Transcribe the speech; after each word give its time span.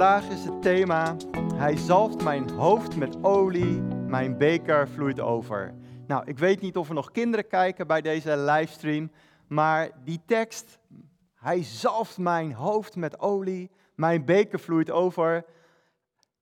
vandaag 0.00 0.28
is 0.28 0.44
het 0.44 0.62
thema: 0.62 1.16
Hij 1.54 1.76
zalft 1.76 2.22
mijn 2.22 2.50
hoofd 2.50 2.96
met 2.96 3.24
olie, 3.24 3.80
mijn 3.82 4.38
beker 4.38 4.88
vloeit 4.88 5.20
over. 5.20 5.74
Nou, 6.06 6.24
ik 6.26 6.38
weet 6.38 6.60
niet 6.60 6.76
of 6.76 6.88
er 6.88 6.94
nog 6.94 7.10
kinderen 7.10 7.46
kijken 7.46 7.86
bij 7.86 8.00
deze 8.00 8.36
livestream, 8.36 9.10
maar 9.46 9.90
die 10.04 10.20
tekst, 10.26 10.78
Hij 11.34 11.62
zalft 11.62 12.18
mijn 12.18 12.52
hoofd 12.52 12.96
met 12.96 13.18
olie, 13.18 13.70
mijn 13.94 14.24
beker 14.24 14.60
vloeit 14.60 14.90
over. 14.90 15.44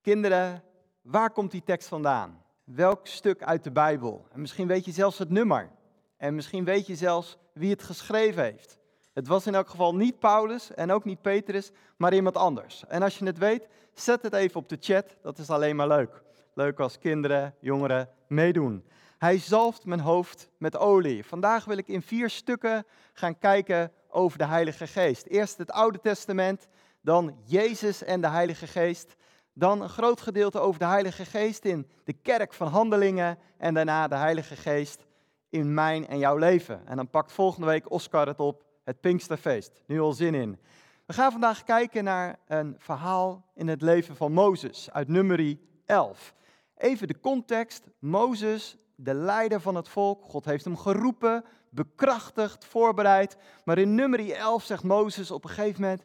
Kinderen, 0.02 0.62
waar 1.02 1.30
komt 1.30 1.50
die 1.50 1.62
tekst 1.64 1.88
vandaan? 1.88 2.42
Welk 2.64 3.06
stuk 3.06 3.42
uit 3.42 3.64
de 3.64 3.72
Bijbel? 3.72 4.26
En 4.32 4.40
misschien 4.40 4.66
weet 4.66 4.84
je 4.84 4.92
zelfs 4.92 5.18
het 5.18 5.30
nummer. 5.30 5.70
En 6.16 6.34
misschien 6.34 6.64
weet 6.64 6.86
je 6.86 6.96
zelfs 6.96 7.38
wie 7.52 7.70
het 7.70 7.82
geschreven 7.82 8.42
heeft. 8.42 8.77
Het 9.18 9.26
was 9.26 9.46
in 9.46 9.54
elk 9.54 9.68
geval 9.68 9.94
niet 9.94 10.18
Paulus 10.18 10.74
en 10.74 10.90
ook 10.90 11.04
niet 11.04 11.22
Petrus, 11.22 11.70
maar 11.96 12.14
iemand 12.14 12.36
anders. 12.36 12.84
En 12.88 13.02
als 13.02 13.18
je 13.18 13.24
het 13.24 13.38
weet, 13.38 13.68
zet 13.94 14.22
het 14.22 14.32
even 14.32 14.60
op 14.60 14.68
de 14.68 14.76
chat. 14.80 15.16
Dat 15.22 15.38
is 15.38 15.50
alleen 15.50 15.76
maar 15.76 15.88
leuk. 15.88 16.22
Leuk 16.54 16.80
als 16.80 16.98
kinderen, 16.98 17.54
jongeren 17.60 18.08
meedoen. 18.26 18.84
Hij 19.18 19.38
zalft 19.38 19.84
mijn 19.84 20.00
hoofd 20.00 20.50
met 20.58 20.76
olie. 20.76 21.24
Vandaag 21.24 21.64
wil 21.64 21.76
ik 21.76 21.88
in 21.88 22.02
vier 22.02 22.30
stukken 22.30 22.86
gaan 23.12 23.38
kijken 23.38 23.92
over 24.08 24.38
de 24.38 24.44
Heilige 24.44 24.86
Geest. 24.86 25.26
Eerst 25.26 25.58
het 25.58 25.70
Oude 25.70 26.00
Testament, 26.00 26.68
dan 27.00 27.36
Jezus 27.44 28.02
en 28.02 28.20
de 28.20 28.28
Heilige 28.28 28.66
Geest. 28.66 29.16
Dan 29.52 29.82
een 29.82 29.88
groot 29.88 30.20
gedeelte 30.20 30.58
over 30.58 30.78
de 30.78 30.86
Heilige 30.86 31.24
Geest 31.24 31.64
in 31.64 31.88
de 32.04 32.12
kerk 32.12 32.52
van 32.52 32.68
Handelingen. 32.68 33.38
En 33.56 33.74
daarna 33.74 34.08
de 34.08 34.16
Heilige 34.16 34.56
Geest 34.56 35.06
in 35.48 35.74
mijn 35.74 36.08
en 36.08 36.18
jouw 36.18 36.36
leven. 36.36 36.86
En 36.86 36.96
dan 36.96 37.10
pakt 37.10 37.32
volgende 37.32 37.66
week 37.66 37.90
Oscar 37.90 38.26
het 38.26 38.40
op 38.40 38.66
het 38.88 39.00
Pinksterfeest. 39.00 39.82
Nu 39.86 40.00
al 40.00 40.12
zin 40.12 40.34
in. 40.34 40.58
We 41.06 41.12
gaan 41.12 41.30
vandaag 41.30 41.64
kijken 41.64 42.04
naar 42.04 42.38
een 42.46 42.74
verhaal 42.78 43.44
in 43.54 43.68
het 43.68 43.82
leven 43.82 44.16
van 44.16 44.32
Mozes 44.32 44.90
uit 44.90 45.08
Numeri 45.08 45.60
11. 45.86 46.34
Even 46.76 47.06
de 47.06 47.20
context. 47.20 47.84
Mozes, 47.98 48.76
de 48.94 49.14
leider 49.14 49.60
van 49.60 49.74
het 49.74 49.88
volk, 49.88 50.24
God 50.24 50.44
heeft 50.44 50.64
hem 50.64 50.76
geroepen, 50.76 51.44
bekrachtigd, 51.70 52.64
voorbereid. 52.64 53.36
Maar 53.64 53.78
in 53.78 53.94
Numeri 53.94 54.32
11 54.32 54.62
zegt 54.64 54.82
Mozes 54.82 55.30
op 55.30 55.44
een 55.44 55.50
gegeven 55.50 55.80
moment: 55.80 56.04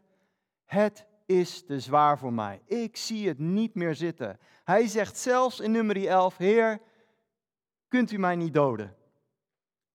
Het 0.66 1.06
is 1.26 1.66
te 1.66 1.80
zwaar 1.80 2.18
voor 2.18 2.34
mij. 2.34 2.62
Ik 2.66 2.98
zie 2.98 3.28
het 3.28 3.40
niet 3.40 3.76
meer 3.76 3.96
zitten. 3.96 4.40
Hij 4.64 4.88
zegt 4.88 5.18
zelfs 5.18 5.60
in 5.60 5.72
Numeri 5.72 6.08
11: 6.08 6.38
Heer, 6.38 6.82
kunt 7.88 8.12
u 8.12 8.18
mij 8.18 8.36
niet 8.36 8.54
doden? 8.54 8.96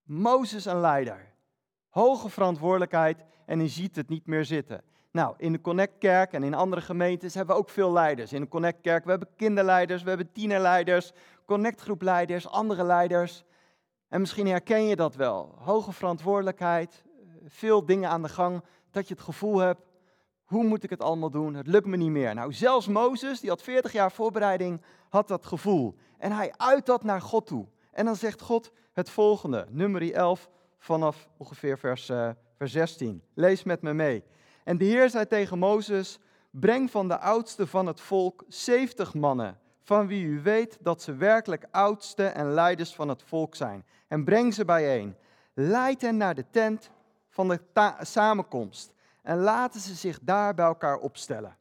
Mozes, 0.03 0.65
een 0.65 0.79
leider 0.79 1.28
hoge 1.89 2.29
verantwoordelijkheid 2.29 3.25
en 3.45 3.61
je 3.61 3.67
ziet 3.67 3.95
het 3.95 4.09
niet 4.09 4.25
meer 4.25 4.45
zitten. 4.45 4.81
Nou, 5.11 5.33
in 5.37 5.51
de 5.51 5.61
Connect-kerk 5.61 6.33
en 6.33 6.43
in 6.43 6.53
andere 6.53 6.81
gemeentes 6.81 7.33
hebben 7.33 7.55
we 7.55 7.61
ook 7.61 7.69
veel 7.69 7.91
leiders. 7.91 8.33
In 8.33 8.41
de 8.41 8.47
Connect-kerk, 8.47 9.03
we 9.03 9.09
hebben 9.09 9.29
kinderleiders, 9.35 10.03
we 10.03 10.09
hebben 10.09 10.31
tienerleiders, 10.31 11.11
Connect-groepleiders, 11.45 12.47
andere 12.47 12.83
leiders. 12.83 13.43
En 14.07 14.19
misschien 14.19 14.47
herken 14.47 14.83
je 14.83 14.95
dat 14.95 15.15
wel. 15.15 15.55
Hoge 15.57 15.91
verantwoordelijkheid, 15.91 17.03
veel 17.45 17.85
dingen 17.85 18.09
aan 18.09 18.21
de 18.21 18.29
gang, 18.29 18.63
dat 18.91 19.07
je 19.07 19.13
het 19.13 19.23
gevoel 19.23 19.57
hebt, 19.57 19.81
hoe 20.43 20.63
moet 20.63 20.83
ik 20.83 20.89
het 20.89 21.01
allemaal 21.01 21.29
doen? 21.29 21.53
Het 21.53 21.67
lukt 21.67 21.85
me 21.85 21.97
niet 21.97 22.09
meer. 22.09 22.33
Nou, 22.33 22.53
zelfs 22.53 22.87
Mozes, 22.87 23.39
die 23.39 23.49
had 23.49 23.61
40 23.61 23.91
jaar 23.91 24.11
voorbereiding, 24.11 24.81
had 25.09 25.27
dat 25.27 25.45
gevoel. 25.45 25.95
En 26.17 26.31
hij 26.31 26.53
uit 26.57 26.85
dat 26.85 27.03
naar 27.03 27.21
God 27.21 27.45
toe. 27.47 27.67
En 27.91 28.05
dan 28.05 28.15
zegt 28.15 28.41
God 28.41 28.71
het 28.93 29.09
volgende, 29.09 29.65
nummer 29.69 30.13
11, 30.13 30.49
vanaf 30.79 31.29
ongeveer 31.37 31.77
vers, 31.77 32.09
uh, 32.09 32.29
vers 32.57 32.71
16. 32.71 33.23
Lees 33.33 33.63
met 33.63 33.81
me 33.81 33.93
mee. 33.93 34.23
En 34.63 34.77
de 34.77 34.85
Heer 34.85 35.09
zei 35.09 35.27
tegen 35.27 35.59
Mozes: 35.59 36.19
Breng 36.49 36.91
van 36.91 37.07
de 37.07 37.19
oudste 37.19 37.67
van 37.67 37.87
het 37.87 38.01
volk 38.01 38.43
70 38.47 39.13
mannen, 39.13 39.59
van 39.81 40.07
wie 40.07 40.25
u 40.25 40.41
weet 40.41 40.77
dat 40.81 41.01
ze 41.01 41.15
werkelijk 41.15 41.67
oudste 41.71 42.25
en 42.25 42.53
leiders 42.53 42.95
van 42.95 43.09
het 43.09 43.23
volk 43.23 43.55
zijn. 43.55 43.85
En 44.07 44.23
breng 44.23 44.53
ze 44.53 44.65
bijeen. 44.65 45.15
Leid 45.53 46.01
hen 46.01 46.17
naar 46.17 46.35
de 46.35 46.45
tent 46.51 46.89
van 47.29 47.47
de 47.47 47.59
samenkomst 48.01 48.93
en 49.21 49.37
laten 49.37 49.79
ze 49.79 49.95
zich 49.95 50.19
daar 50.21 50.53
bij 50.53 50.65
elkaar 50.65 50.97
opstellen. 50.97 51.57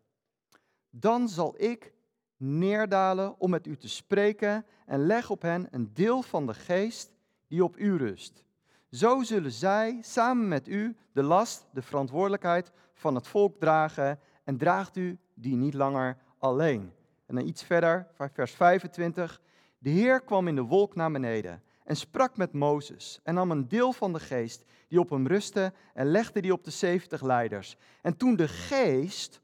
Dan 0.91 1.29
zal 1.29 1.55
ik 1.57 1.93
neerdalen 2.37 3.41
om 3.41 3.51
met 3.51 3.67
u 3.67 3.77
te 3.77 3.89
spreken 3.89 4.67
en 4.87 5.07
leg 5.07 5.31
op 5.31 5.43
hen 5.43 5.69
een 5.71 5.91
deel 5.95 6.23
van 6.23 6.47
de 6.47 6.55
geest 6.55 7.11
die 7.47 7.65
op 7.65 7.79
u 7.79 7.97
rust. 7.97 8.45
Zo 8.91 9.23
zullen 9.23 9.53
zij 9.53 9.99
samen 10.01 10.49
met 10.49 10.69
u 10.69 10.97
de 11.13 11.23
last, 11.23 11.67
de 11.73 11.83
verantwoordelijkheid 11.83 12.71
van 12.95 13.15
het 13.15 13.27
volk 13.27 13.59
dragen 13.59 14.21
en 14.45 14.57
draagt 14.57 14.97
u 14.97 15.19
die 15.35 15.57
niet 15.57 15.75
langer 15.75 16.17
alleen. 16.39 16.93
En 17.27 17.35
dan 17.35 17.47
iets 17.47 17.63
verder, 17.63 18.07
vers 18.33 18.53
25. 18.53 19.41
De 19.79 19.91
Heer 19.91 20.21
kwam 20.21 20.49
in 20.49 20.55
de 20.55 20.63
wolk 20.63 20.95
naar 20.95 21.11
beneden 21.11 21.63
en 21.85 21.97
sprak 21.97 22.37
met 22.37 22.53
Mozes 22.53 23.21
en 23.23 23.35
nam 23.35 23.51
een 23.51 23.69
deel 23.69 23.93
van 23.93 24.13
de 24.13 24.21
geest 24.21 24.65
die 24.89 25.01
op 25.01 25.11
hem 25.11 25.27
rustte 25.27 25.73
en 25.95 26.07
legde 26.07 26.41
die 26.41 26.53
op 26.53 26.65
de 26.65 26.71
zeventig 26.71 27.23
leiders. 27.23 27.77
En 28.03 28.17
toen 28.17 28.37
de 28.37 28.49
geest 28.49 29.41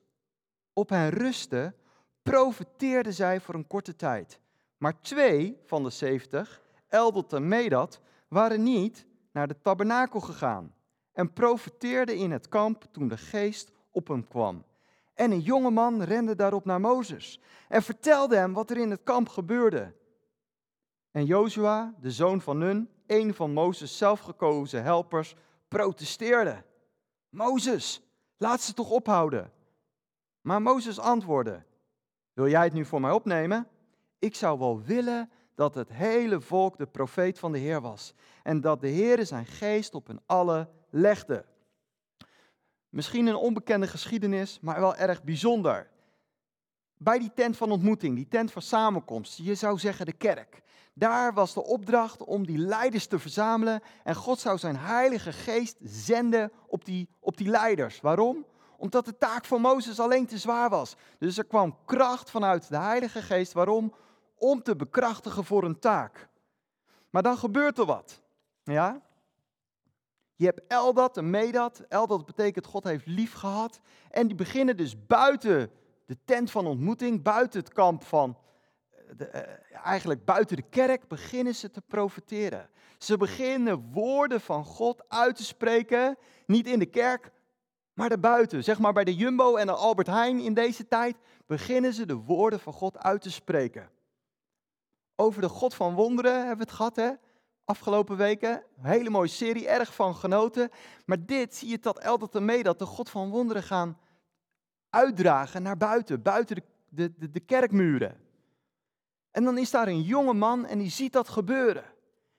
op 0.72 0.88
hen 0.88 1.10
rustte, 1.10 1.74
profeteerden 2.22 3.14
zij 3.14 3.40
voor 3.40 3.54
een 3.54 3.66
korte 3.66 3.96
tijd. 3.96 4.40
Maar 4.78 5.00
twee 5.00 5.60
van 5.64 5.82
de 5.82 5.90
zeventig, 5.90 6.62
Eldot 6.88 7.32
en 7.32 7.48
Medad, 7.48 8.00
waren 8.28 8.62
niet 8.62 9.06
naar 9.34 9.48
de 9.48 9.60
tabernakel 9.60 10.20
gegaan 10.20 10.74
en 11.12 11.32
profeteerde 11.32 12.16
in 12.16 12.30
het 12.30 12.48
kamp 12.48 12.84
toen 12.90 13.08
de 13.08 13.16
geest 13.16 13.70
op 13.90 14.08
hem 14.08 14.28
kwam. 14.28 14.64
En 15.14 15.30
een 15.30 15.40
jonge 15.40 15.70
man 15.70 16.02
rende 16.02 16.34
daarop 16.34 16.64
naar 16.64 16.80
Mozes 16.80 17.40
en 17.68 17.82
vertelde 17.82 18.36
hem 18.36 18.52
wat 18.52 18.70
er 18.70 18.76
in 18.76 18.90
het 18.90 19.02
kamp 19.02 19.28
gebeurde. 19.28 19.94
En 21.10 21.24
Jozua, 21.24 21.94
de 22.00 22.10
zoon 22.10 22.40
van 22.40 22.58
Nun, 22.58 22.88
een 23.06 23.34
van 23.34 23.52
Mozes 23.52 23.98
zelfgekozen 23.98 24.82
helpers, 24.82 25.36
protesteerde. 25.68 26.62
Mozes, 27.28 28.02
laat 28.36 28.60
ze 28.60 28.74
toch 28.74 28.90
ophouden. 28.90 29.52
Maar 30.40 30.62
Mozes 30.62 30.98
antwoordde, 30.98 31.62
wil 32.32 32.48
jij 32.48 32.64
het 32.64 32.72
nu 32.72 32.84
voor 32.84 33.00
mij 33.00 33.12
opnemen? 33.12 33.68
Ik 34.18 34.34
zou 34.34 34.58
wel 34.58 34.82
willen 34.82 35.30
dat 35.54 35.74
het 35.74 35.92
hele 35.92 36.40
volk 36.40 36.78
de 36.78 36.86
profeet 36.86 37.38
van 37.38 37.52
de 37.52 37.58
Heer 37.58 37.80
was. 37.80 38.14
En 38.42 38.60
dat 38.60 38.80
de 38.80 38.88
Heer 38.88 39.26
zijn 39.26 39.46
geest 39.46 39.94
op 39.94 40.06
hen 40.06 40.20
allen 40.26 40.68
legde. 40.90 41.44
Misschien 42.88 43.26
een 43.26 43.34
onbekende 43.34 43.86
geschiedenis, 43.86 44.58
maar 44.60 44.80
wel 44.80 44.96
erg 44.96 45.22
bijzonder. 45.22 45.90
Bij 46.96 47.18
die 47.18 47.32
tent 47.34 47.56
van 47.56 47.70
ontmoeting, 47.70 48.16
die 48.16 48.28
tent 48.28 48.52
van 48.52 48.62
samenkomst, 48.62 49.38
je 49.38 49.54
zou 49.54 49.78
zeggen 49.78 50.06
de 50.06 50.12
kerk. 50.12 50.62
Daar 50.92 51.32
was 51.32 51.54
de 51.54 51.64
opdracht 51.64 52.24
om 52.24 52.46
die 52.46 52.58
leiders 52.58 53.06
te 53.06 53.18
verzamelen 53.18 53.82
en 54.04 54.14
God 54.14 54.38
zou 54.38 54.58
zijn 54.58 54.76
heilige 54.76 55.32
geest 55.32 55.76
zenden 55.82 56.52
op 56.66 56.84
die, 56.84 57.08
op 57.20 57.36
die 57.36 57.48
leiders. 57.48 58.00
Waarom? 58.00 58.44
Omdat 58.76 59.04
de 59.04 59.18
taak 59.18 59.44
van 59.44 59.60
Mozes 59.60 60.00
alleen 60.00 60.26
te 60.26 60.38
zwaar 60.38 60.70
was. 60.70 60.96
Dus 61.18 61.38
er 61.38 61.44
kwam 61.44 61.76
kracht 61.84 62.30
vanuit 62.30 62.68
de 62.68 62.78
heilige 62.78 63.22
geest. 63.22 63.52
Waarom? 63.52 63.94
Om 64.44 64.62
te 64.62 64.76
bekrachtigen 64.76 65.44
voor 65.44 65.64
een 65.64 65.78
taak. 65.78 66.28
Maar 67.10 67.22
dan 67.22 67.36
gebeurt 67.36 67.78
er 67.78 67.84
wat. 67.84 68.22
Ja? 68.62 69.02
Je 70.34 70.44
hebt 70.44 70.60
Eldat 70.68 71.16
en 71.16 71.30
Medat. 71.30 71.84
Eldat 71.88 72.26
betekent 72.26 72.66
God 72.66 72.84
heeft 72.84 73.06
lief 73.06 73.32
gehad. 73.32 73.80
En 74.10 74.26
die 74.26 74.36
beginnen 74.36 74.76
dus 74.76 75.06
buiten 75.06 75.70
de 76.06 76.16
tent 76.24 76.50
van 76.50 76.66
ontmoeting, 76.66 77.22
buiten 77.22 77.60
het 77.60 77.72
kamp 77.72 78.04
van, 78.04 78.38
eh, 78.90 78.98
de, 79.16 79.26
eh, 79.26 79.84
eigenlijk 79.84 80.24
buiten 80.24 80.56
de 80.56 80.68
kerk, 80.70 81.08
beginnen 81.08 81.54
ze 81.54 81.70
te 81.70 81.80
profeteren. 81.80 82.68
Ze 82.98 83.16
beginnen 83.16 83.90
woorden 83.92 84.40
van 84.40 84.64
God 84.64 85.08
uit 85.08 85.36
te 85.36 85.44
spreken, 85.44 86.16
niet 86.46 86.66
in 86.66 86.78
de 86.78 86.86
kerk, 86.86 87.30
maar 87.92 88.08
daarbuiten. 88.08 88.64
Zeg 88.64 88.78
maar 88.78 88.92
bij 88.92 89.04
de 89.04 89.14
Jumbo 89.14 89.56
en 89.56 89.66
de 89.66 89.72
Albert 89.72 90.06
Heijn 90.06 90.38
in 90.38 90.54
deze 90.54 90.88
tijd, 90.88 91.16
beginnen 91.46 91.92
ze 91.92 92.06
de 92.06 92.14
woorden 92.14 92.60
van 92.60 92.72
God 92.72 92.98
uit 92.98 93.22
te 93.22 93.30
spreken. 93.30 93.92
Over 95.16 95.40
de 95.40 95.48
God 95.48 95.74
van 95.74 95.94
wonderen 95.94 96.36
hebben 96.36 96.56
we 96.56 96.62
het 96.62 96.72
gehad, 96.72 96.96
hè? 96.96 97.10
Afgelopen 97.64 98.16
weken. 98.16 98.62
Een 98.76 98.84
hele 98.84 99.10
mooie 99.10 99.28
serie, 99.28 99.68
erg 99.68 99.94
van 99.94 100.14
genoten. 100.14 100.70
Maar 101.06 101.26
dit 101.26 101.54
zie 101.54 101.68
je 101.68 101.78
dat 101.78 101.98
Eldert 101.98 102.40
mee 102.40 102.62
dat 102.62 102.78
de 102.78 102.86
God 102.86 103.10
van 103.10 103.30
wonderen 103.30 103.62
gaan 103.62 103.98
uitdragen 104.90 105.62
naar 105.62 105.76
buiten, 105.76 106.22
buiten 106.22 106.56
de, 106.56 106.62
de, 106.88 107.12
de, 107.18 107.30
de 107.30 107.40
kerkmuren. 107.40 108.16
En 109.30 109.44
dan 109.44 109.58
is 109.58 109.70
daar 109.70 109.88
een 109.88 110.02
jonge 110.02 110.34
man 110.34 110.66
en 110.66 110.78
die 110.78 110.90
ziet 110.90 111.12
dat 111.12 111.28
gebeuren. 111.28 111.84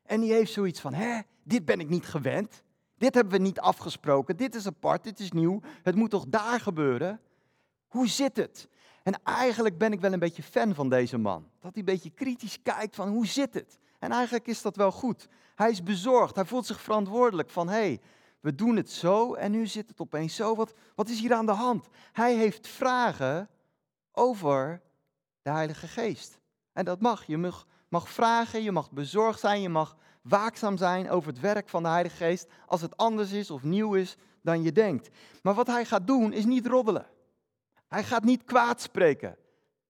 En 0.03 0.21
die 0.21 0.33
heeft 0.33 0.51
zoiets 0.51 0.79
van, 0.79 0.93
hè, 0.93 1.19
dit 1.43 1.65
ben 1.65 1.79
ik 1.79 1.89
niet 1.89 2.05
gewend. 2.05 2.63
Dit 2.97 3.13
hebben 3.13 3.33
we 3.33 3.39
niet 3.39 3.59
afgesproken. 3.59 4.37
Dit 4.37 4.55
is 4.55 4.67
apart, 4.67 5.03
dit 5.03 5.19
is 5.19 5.31
nieuw. 5.31 5.61
Het 5.83 5.95
moet 5.95 6.09
toch 6.09 6.25
daar 6.27 6.59
gebeuren? 6.59 7.19
Hoe 7.87 8.07
zit 8.07 8.37
het? 8.37 8.67
En 9.05 9.19
eigenlijk 9.23 9.77
ben 9.77 9.91
ik 9.91 9.99
wel 9.99 10.13
een 10.13 10.19
beetje 10.19 10.43
fan 10.43 10.75
van 10.75 10.89
deze 10.89 11.17
man. 11.17 11.49
Dat 11.59 11.71
hij 11.71 11.79
een 11.79 11.85
beetje 11.85 12.09
kritisch 12.09 12.61
kijkt 12.61 12.95
van 12.95 13.09
hoe 13.09 13.27
zit 13.27 13.53
het? 13.53 13.79
En 13.99 14.11
eigenlijk 14.11 14.47
is 14.47 14.61
dat 14.61 14.75
wel 14.75 14.91
goed. 14.91 15.27
Hij 15.55 15.69
is 15.69 15.83
bezorgd, 15.83 16.35
hij 16.35 16.45
voelt 16.45 16.65
zich 16.65 16.81
verantwoordelijk 16.81 17.49
van 17.49 17.67
hé, 17.67 17.73
hey, 17.73 18.01
we 18.39 18.55
doen 18.55 18.75
het 18.75 18.91
zo 18.91 19.33
en 19.33 19.51
nu 19.51 19.67
zit 19.67 19.89
het 19.89 19.99
opeens 19.99 20.35
zo. 20.35 20.55
Wat, 20.55 20.73
wat 20.95 21.09
is 21.09 21.19
hier 21.19 21.33
aan 21.33 21.45
de 21.45 21.51
hand? 21.51 21.87
Hij 22.11 22.35
heeft 22.35 22.67
vragen 22.67 23.49
over 24.11 24.81
de 25.41 25.49
Heilige 25.49 25.87
Geest. 25.87 26.39
En 26.73 26.85
dat 26.85 27.01
mag. 27.01 27.25
Je 27.25 27.37
mag, 27.37 27.67
mag 27.89 28.09
vragen, 28.09 28.63
je 28.63 28.71
mag 28.71 28.91
bezorgd 28.91 29.39
zijn, 29.39 29.61
je 29.61 29.69
mag 29.69 29.95
waakzaam 30.21 30.77
zijn 30.77 31.09
over 31.09 31.29
het 31.29 31.39
werk 31.39 31.69
van 31.69 31.83
de 31.83 31.89
Heilige 31.89 32.15
Geest 32.15 32.47
als 32.65 32.81
het 32.81 32.97
anders 32.97 33.31
is 33.31 33.51
of 33.51 33.63
nieuw 33.63 33.93
is 33.93 34.17
dan 34.41 34.63
je 34.63 34.71
denkt. 34.71 35.09
Maar 35.41 35.53
wat 35.53 35.67
hij 35.67 35.85
gaat 35.85 36.07
doen 36.07 36.33
is 36.33 36.45
niet 36.45 36.67
roddelen. 36.67 37.13
Hij 37.87 38.03
gaat 38.03 38.23
niet 38.23 38.43
kwaad 38.43 38.81
spreken. 38.81 39.37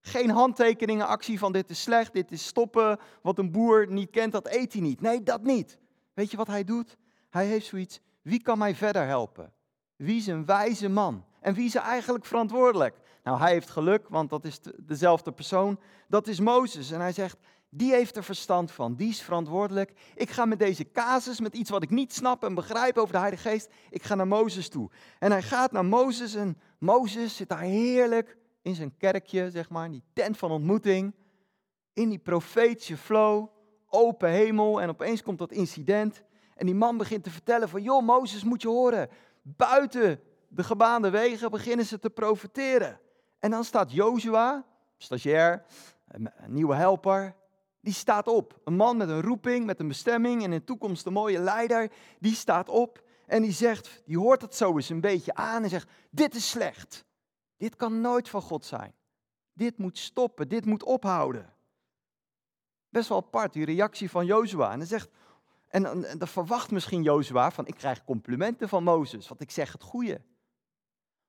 Geen 0.01 0.29
handtekeningen, 0.29 1.07
actie 1.07 1.39
van 1.39 1.51
dit 1.51 1.69
is 1.69 1.81
slecht, 1.81 2.13
dit 2.13 2.31
is 2.31 2.45
stoppen. 2.45 2.99
Wat 3.21 3.37
een 3.37 3.51
boer 3.51 3.91
niet 3.91 4.09
kent, 4.09 4.31
dat 4.31 4.47
eet 4.47 4.73
hij 4.73 4.81
niet. 4.81 5.01
Nee, 5.01 5.23
dat 5.23 5.43
niet. 5.43 5.77
Weet 6.13 6.31
je 6.31 6.37
wat 6.37 6.47
hij 6.47 6.63
doet? 6.63 6.97
Hij 7.29 7.45
heeft 7.45 7.65
zoiets, 7.65 7.99
wie 8.21 8.41
kan 8.41 8.57
mij 8.57 8.75
verder 8.75 9.05
helpen? 9.05 9.53
Wie 9.95 10.17
is 10.17 10.27
een 10.27 10.45
wijze 10.45 10.89
man? 10.89 11.25
En 11.39 11.53
wie 11.53 11.65
is 11.65 11.75
er 11.75 11.81
eigenlijk 11.81 12.25
verantwoordelijk? 12.25 12.95
Nou, 13.23 13.39
hij 13.39 13.51
heeft 13.51 13.69
geluk, 13.69 14.07
want 14.09 14.29
dat 14.29 14.45
is 14.45 14.59
dezelfde 14.77 15.31
persoon. 15.31 15.79
Dat 16.07 16.27
is 16.27 16.39
Mozes. 16.39 16.91
En 16.91 16.99
hij 16.99 17.11
zegt, 17.11 17.37
die 17.69 17.91
heeft 17.91 18.15
er 18.15 18.23
verstand 18.23 18.71
van, 18.71 18.95
die 18.95 19.09
is 19.09 19.21
verantwoordelijk. 19.21 19.93
Ik 20.15 20.29
ga 20.29 20.45
met 20.45 20.59
deze 20.59 20.91
casus, 20.91 21.39
met 21.39 21.55
iets 21.55 21.69
wat 21.69 21.83
ik 21.83 21.89
niet 21.89 22.13
snap 22.13 22.43
en 22.43 22.53
begrijp 22.53 22.97
over 22.97 23.13
de 23.13 23.19
Heilige 23.19 23.49
Geest, 23.49 23.69
ik 23.89 24.03
ga 24.03 24.15
naar 24.15 24.27
Mozes 24.27 24.69
toe. 24.69 24.89
En 25.19 25.31
hij 25.31 25.41
gaat 25.41 25.71
naar 25.71 25.85
Mozes 25.85 26.35
en 26.35 26.57
Mozes 26.79 27.35
zit 27.35 27.49
daar 27.49 27.59
heerlijk 27.59 28.37
in 28.61 28.75
zijn 28.75 28.97
kerkje, 28.97 29.51
zeg 29.51 29.69
maar, 29.69 29.85
in 29.85 29.91
die 29.91 30.03
tent 30.13 30.37
van 30.37 30.51
ontmoeting, 30.51 31.13
in 31.93 32.09
die 32.09 32.19
profetische 32.19 32.97
flow, 32.97 33.47
open 33.89 34.29
hemel 34.29 34.81
en 34.81 34.89
opeens 34.89 35.23
komt 35.23 35.37
dat 35.37 35.51
incident. 35.51 36.23
En 36.55 36.65
die 36.65 36.75
man 36.75 36.97
begint 36.97 37.23
te 37.23 37.29
vertellen 37.29 37.69
van, 37.69 37.83
joh 37.83 38.05
Mozes 38.05 38.43
moet 38.43 38.61
je 38.61 38.67
horen, 38.67 39.09
buiten 39.41 40.19
de 40.47 40.63
gebaande 40.63 41.09
wegen 41.09 41.51
beginnen 41.51 41.85
ze 41.85 41.99
te 41.99 42.09
profeteren. 42.09 42.99
En 43.39 43.51
dan 43.51 43.63
staat 43.63 43.91
Jozua, 43.91 44.65
stagiair, 44.97 45.65
een 46.07 46.31
nieuwe 46.47 46.75
helper, 46.75 47.35
die 47.81 47.93
staat 47.93 48.27
op. 48.27 48.59
Een 48.63 48.75
man 48.75 48.97
met 48.97 49.09
een 49.09 49.21
roeping, 49.21 49.65
met 49.65 49.79
een 49.79 49.87
bestemming 49.87 50.43
en 50.43 50.51
in 50.51 50.59
de 50.59 50.63
toekomst 50.63 51.05
een 51.05 51.13
mooie 51.13 51.39
leider, 51.39 51.91
die 52.19 52.35
staat 52.35 52.69
op 52.69 53.03
en 53.27 53.41
die 53.41 53.51
zegt, 53.51 54.01
die 54.05 54.17
hoort 54.17 54.41
het 54.41 54.55
zo 54.55 54.75
eens 54.75 54.89
een 54.89 55.01
beetje 55.01 55.33
aan 55.33 55.63
en 55.63 55.69
zegt, 55.69 55.89
dit 56.09 56.35
is 56.35 56.49
slecht. 56.49 57.05
Dit 57.57 57.75
kan 57.75 58.01
nooit 58.01 58.29
van 58.29 58.41
God 58.41 58.65
zijn. 58.65 58.93
Dit 59.53 59.77
moet 59.77 59.97
stoppen, 59.97 60.47
dit 60.47 60.65
moet 60.65 60.83
ophouden. 60.83 61.53
Best 62.89 63.09
wel 63.09 63.17
apart, 63.17 63.53
die 63.53 63.65
reactie 63.65 64.09
van 64.09 64.25
Jozua. 64.25 64.71
En 64.71 64.79
dan 64.79 64.87
en 65.75 66.17
dan 66.17 66.27
verwacht 66.27 66.71
misschien 66.71 67.03
Jozua 67.03 67.51
van, 67.51 67.67
ik 67.67 67.75
krijg 67.75 68.03
complimenten 68.03 68.69
van 68.69 68.83
Mozes, 68.83 69.27
want 69.27 69.41
ik 69.41 69.51
zeg 69.51 69.71
het 69.71 69.83
goede. 69.83 70.21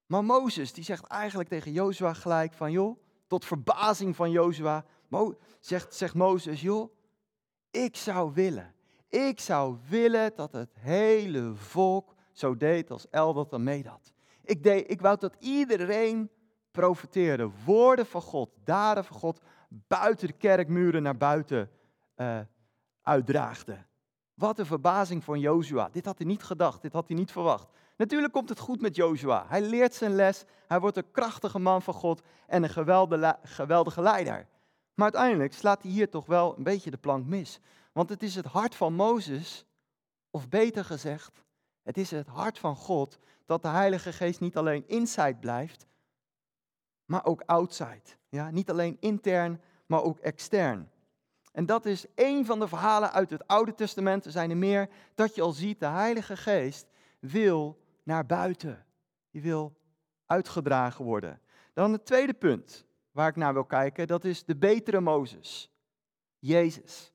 Maar 0.06 0.24
Mozes, 0.24 0.72
die 0.72 0.84
zegt 0.84 1.04
eigenlijk 1.04 1.48
tegen 1.48 1.72
Jozua 1.72 2.12
gelijk 2.12 2.52
van, 2.52 2.72
joh, 2.72 2.98
tot 3.26 3.44
verbazing 3.44 4.16
van 4.16 4.30
Jozua, 4.30 4.84
zegt, 5.60 5.94
zegt 5.94 6.14
Mozes, 6.14 6.60
joh, 6.60 6.92
ik 7.70 7.96
zou 7.96 8.32
willen, 8.34 8.74
ik 9.08 9.40
zou 9.40 9.76
willen 9.88 10.32
dat 10.34 10.52
het 10.52 10.74
hele 10.78 11.54
volk 11.54 12.14
zo 12.32 12.56
deed 12.56 12.90
als 12.90 13.10
Eldad 13.10 13.52
en 13.52 13.62
Medad. 13.62 14.12
Ik, 14.44 14.62
deed, 14.62 14.90
ik 14.90 15.00
wou 15.00 15.18
dat 15.18 15.36
iedereen 15.38 16.30
profeteerde, 16.70 17.50
woorden 17.64 18.06
van 18.06 18.22
God, 18.22 18.50
daden 18.64 19.04
van 19.04 19.16
God, 19.16 19.40
buiten 19.68 20.26
de 20.26 20.32
kerkmuren 20.32 21.02
naar 21.02 21.16
buiten 21.16 21.70
uh, 22.16 22.38
uitdraagde. 23.02 23.84
Wat 24.34 24.58
een 24.58 24.66
verbazing 24.66 25.24
van 25.24 25.40
Jozua. 25.40 25.88
Dit 25.92 26.04
had 26.04 26.18
hij 26.18 26.26
niet 26.26 26.42
gedacht, 26.42 26.82
dit 26.82 26.92
had 26.92 27.08
hij 27.08 27.16
niet 27.16 27.30
verwacht. 27.30 27.68
Natuurlijk 27.96 28.32
komt 28.32 28.48
het 28.48 28.58
goed 28.58 28.80
met 28.80 28.96
Jozua. 28.96 29.44
Hij 29.48 29.62
leert 29.62 29.94
zijn 29.94 30.14
les, 30.14 30.44
hij 30.68 30.80
wordt 30.80 30.96
een 30.96 31.10
krachtige 31.10 31.58
man 31.58 31.82
van 31.82 31.94
God 31.94 32.22
en 32.46 32.62
een 32.62 33.38
geweldige 33.42 34.02
leider. 34.02 34.46
Maar 34.94 35.12
uiteindelijk 35.12 35.52
slaat 35.52 35.82
hij 35.82 35.90
hier 35.90 36.10
toch 36.10 36.26
wel 36.26 36.56
een 36.56 36.62
beetje 36.62 36.90
de 36.90 36.96
plank 36.96 37.26
mis. 37.26 37.60
Want 37.96 38.08
het 38.08 38.22
is 38.22 38.34
het 38.34 38.44
hart 38.44 38.74
van 38.74 38.94
Mozes, 38.94 39.66
of 40.30 40.48
beter 40.48 40.84
gezegd, 40.84 41.44
het 41.82 41.98
is 41.98 42.10
het 42.10 42.26
hart 42.26 42.58
van 42.58 42.76
God 42.76 43.18
dat 43.44 43.62
de 43.62 43.68
Heilige 43.68 44.12
Geest 44.12 44.40
niet 44.40 44.56
alleen 44.56 44.88
inside 44.88 45.36
blijft, 45.40 45.86
maar 47.04 47.24
ook 47.24 47.42
outside. 47.46 48.02
Ja? 48.28 48.50
Niet 48.50 48.70
alleen 48.70 48.96
intern, 49.00 49.60
maar 49.86 50.02
ook 50.02 50.18
extern. 50.18 50.90
En 51.52 51.66
dat 51.66 51.86
is 51.86 52.06
een 52.14 52.46
van 52.46 52.58
de 52.58 52.68
verhalen 52.68 53.12
uit 53.12 53.30
het 53.30 53.46
Oude 53.46 53.74
Testament, 53.74 54.24
er 54.24 54.30
zijn 54.30 54.50
er 54.50 54.56
meer, 54.56 54.88
dat 55.14 55.34
je 55.34 55.42
al 55.42 55.52
ziet, 55.52 55.80
de 55.80 55.86
Heilige 55.86 56.36
Geest 56.36 56.86
wil 57.18 57.78
naar 58.02 58.26
buiten. 58.26 58.86
Die 59.30 59.42
wil 59.42 59.76
uitgedragen 60.26 61.04
worden. 61.04 61.40
Dan 61.72 61.92
het 61.92 62.06
tweede 62.06 62.34
punt 62.34 62.86
waar 63.10 63.28
ik 63.28 63.36
naar 63.36 63.52
wil 63.52 63.64
kijken, 63.64 64.06
dat 64.06 64.24
is 64.24 64.44
de 64.44 64.56
betere 64.56 65.00
Mozes. 65.00 65.70
Jezus. 66.38 67.14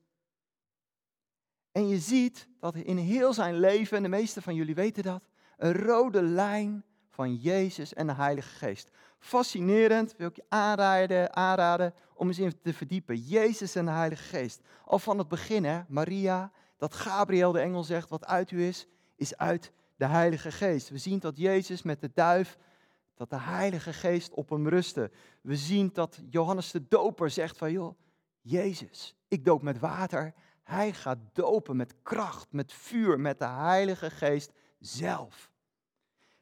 En 1.72 1.88
je 1.88 1.98
ziet 1.98 2.48
dat 2.60 2.74
in 2.74 2.96
heel 2.96 3.32
zijn 3.32 3.58
leven, 3.58 3.96
en 3.96 4.02
de 4.02 4.08
meeste 4.08 4.42
van 4.42 4.54
jullie 4.54 4.74
weten 4.74 5.02
dat, 5.02 5.22
een 5.56 5.72
rode 5.72 6.22
lijn 6.22 6.84
van 7.08 7.34
Jezus 7.34 7.94
en 7.94 8.06
de 8.06 8.12
Heilige 8.12 8.48
Geest. 8.48 8.90
Fascinerend, 9.18 10.14
wil 10.16 10.28
ik 10.28 10.36
je 10.36 10.44
aanraden, 10.48 11.36
aanraden 11.36 11.94
om 12.14 12.28
eens 12.28 12.38
in 12.38 12.60
te 12.62 12.74
verdiepen. 12.74 13.16
Jezus 13.16 13.74
en 13.74 13.84
de 13.84 13.90
Heilige 13.90 14.22
Geest. 14.22 14.60
Al 14.84 14.98
van 14.98 15.18
het 15.18 15.28
begin, 15.28 15.64
hè, 15.64 15.80
Maria, 15.88 16.52
dat 16.76 16.94
Gabriel 16.94 17.52
de 17.52 17.60
engel 17.60 17.84
zegt, 17.84 18.08
wat 18.08 18.26
uit 18.26 18.50
u 18.50 18.64
is, 18.64 18.86
is 19.16 19.36
uit 19.36 19.72
de 19.96 20.06
Heilige 20.06 20.52
Geest. 20.52 20.88
We 20.88 20.98
zien 20.98 21.18
dat 21.18 21.36
Jezus 21.36 21.82
met 21.82 22.00
de 22.00 22.10
duif, 22.14 22.58
dat 23.14 23.30
de 23.30 23.38
Heilige 23.40 23.92
Geest 23.92 24.32
op 24.32 24.50
hem 24.50 24.68
rustte. 24.68 25.10
We 25.40 25.56
zien 25.56 25.90
dat 25.92 26.20
Johannes 26.30 26.70
de 26.70 26.88
Doper 26.88 27.30
zegt 27.30 27.56
van, 27.56 27.72
joh, 27.72 27.98
Jezus, 28.40 29.16
ik 29.28 29.44
doop 29.44 29.62
met 29.62 29.78
water. 29.78 30.34
Hij 30.62 30.92
gaat 30.92 31.18
dopen 31.32 31.76
met 31.76 31.94
kracht, 32.02 32.52
met 32.52 32.72
vuur, 32.72 33.20
met 33.20 33.38
de 33.38 33.46
Heilige 33.46 34.10
Geest 34.10 34.52
zelf. 34.78 35.50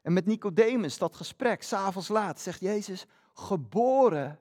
En 0.03 0.13
met 0.13 0.27
Nicodemus, 0.27 0.99
dat 0.99 1.17
gesprek, 1.17 1.63
s'avonds 1.63 2.09
laat, 2.09 2.41
zegt 2.41 2.61
Jezus, 2.61 3.07
geboren 3.35 4.39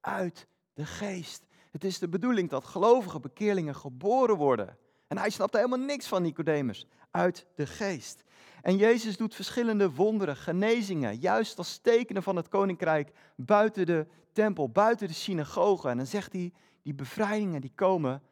uit 0.00 0.46
de 0.74 0.86
geest. 0.86 1.46
Het 1.70 1.84
is 1.84 1.98
de 1.98 2.08
bedoeling 2.08 2.50
dat 2.50 2.64
gelovige 2.64 3.20
bekeerlingen 3.20 3.74
geboren 3.74 4.36
worden. 4.36 4.76
En 5.06 5.18
hij 5.18 5.30
snapt 5.30 5.54
helemaal 5.54 5.78
niks 5.78 6.06
van 6.06 6.22
Nicodemus, 6.22 6.86
uit 7.10 7.46
de 7.54 7.66
geest. 7.66 8.24
En 8.62 8.76
Jezus 8.76 9.16
doet 9.16 9.34
verschillende 9.34 9.90
wonderen, 9.90 10.36
genezingen, 10.36 11.16
juist 11.16 11.58
als 11.58 11.78
tekenen 11.78 12.22
van 12.22 12.36
het 12.36 12.48
koninkrijk 12.48 13.12
buiten 13.36 13.86
de 13.86 14.06
tempel, 14.32 14.68
buiten 14.68 15.08
de 15.08 15.14
synagoge. 15.14 15.88
En 15.88 15.96
dan 15.96 16.06
zegt 16.06 16.32
hij, 16.32 16.52
die 16.82 16.94
bevrijdingen 16.94 17.60
die 17.60 17.72
komen 17.74 18.22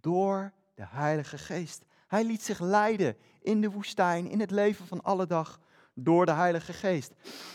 door 0.00 0.52
de 0.74 0.86
Heilige 0.86 1.38
Geest. 1.38 1.84
Hij 2.06 2.24
liet 2.24 2.42
zich 2.42 2.60
leiden 2.60 3.16
in 3.40 3.60
de 3.60 3.70
woestijn, 3.70 4.28
in 4.28 4.40
het 4.40 4.50
leven 4.50 4.86
van 4.86 5.02
alle 5.02 5.26
dag, 5.26 5.60
door 5.94 6.26
de 6.26 6.32
Heilige 6.32 6.72
Geest. 6.72 7.12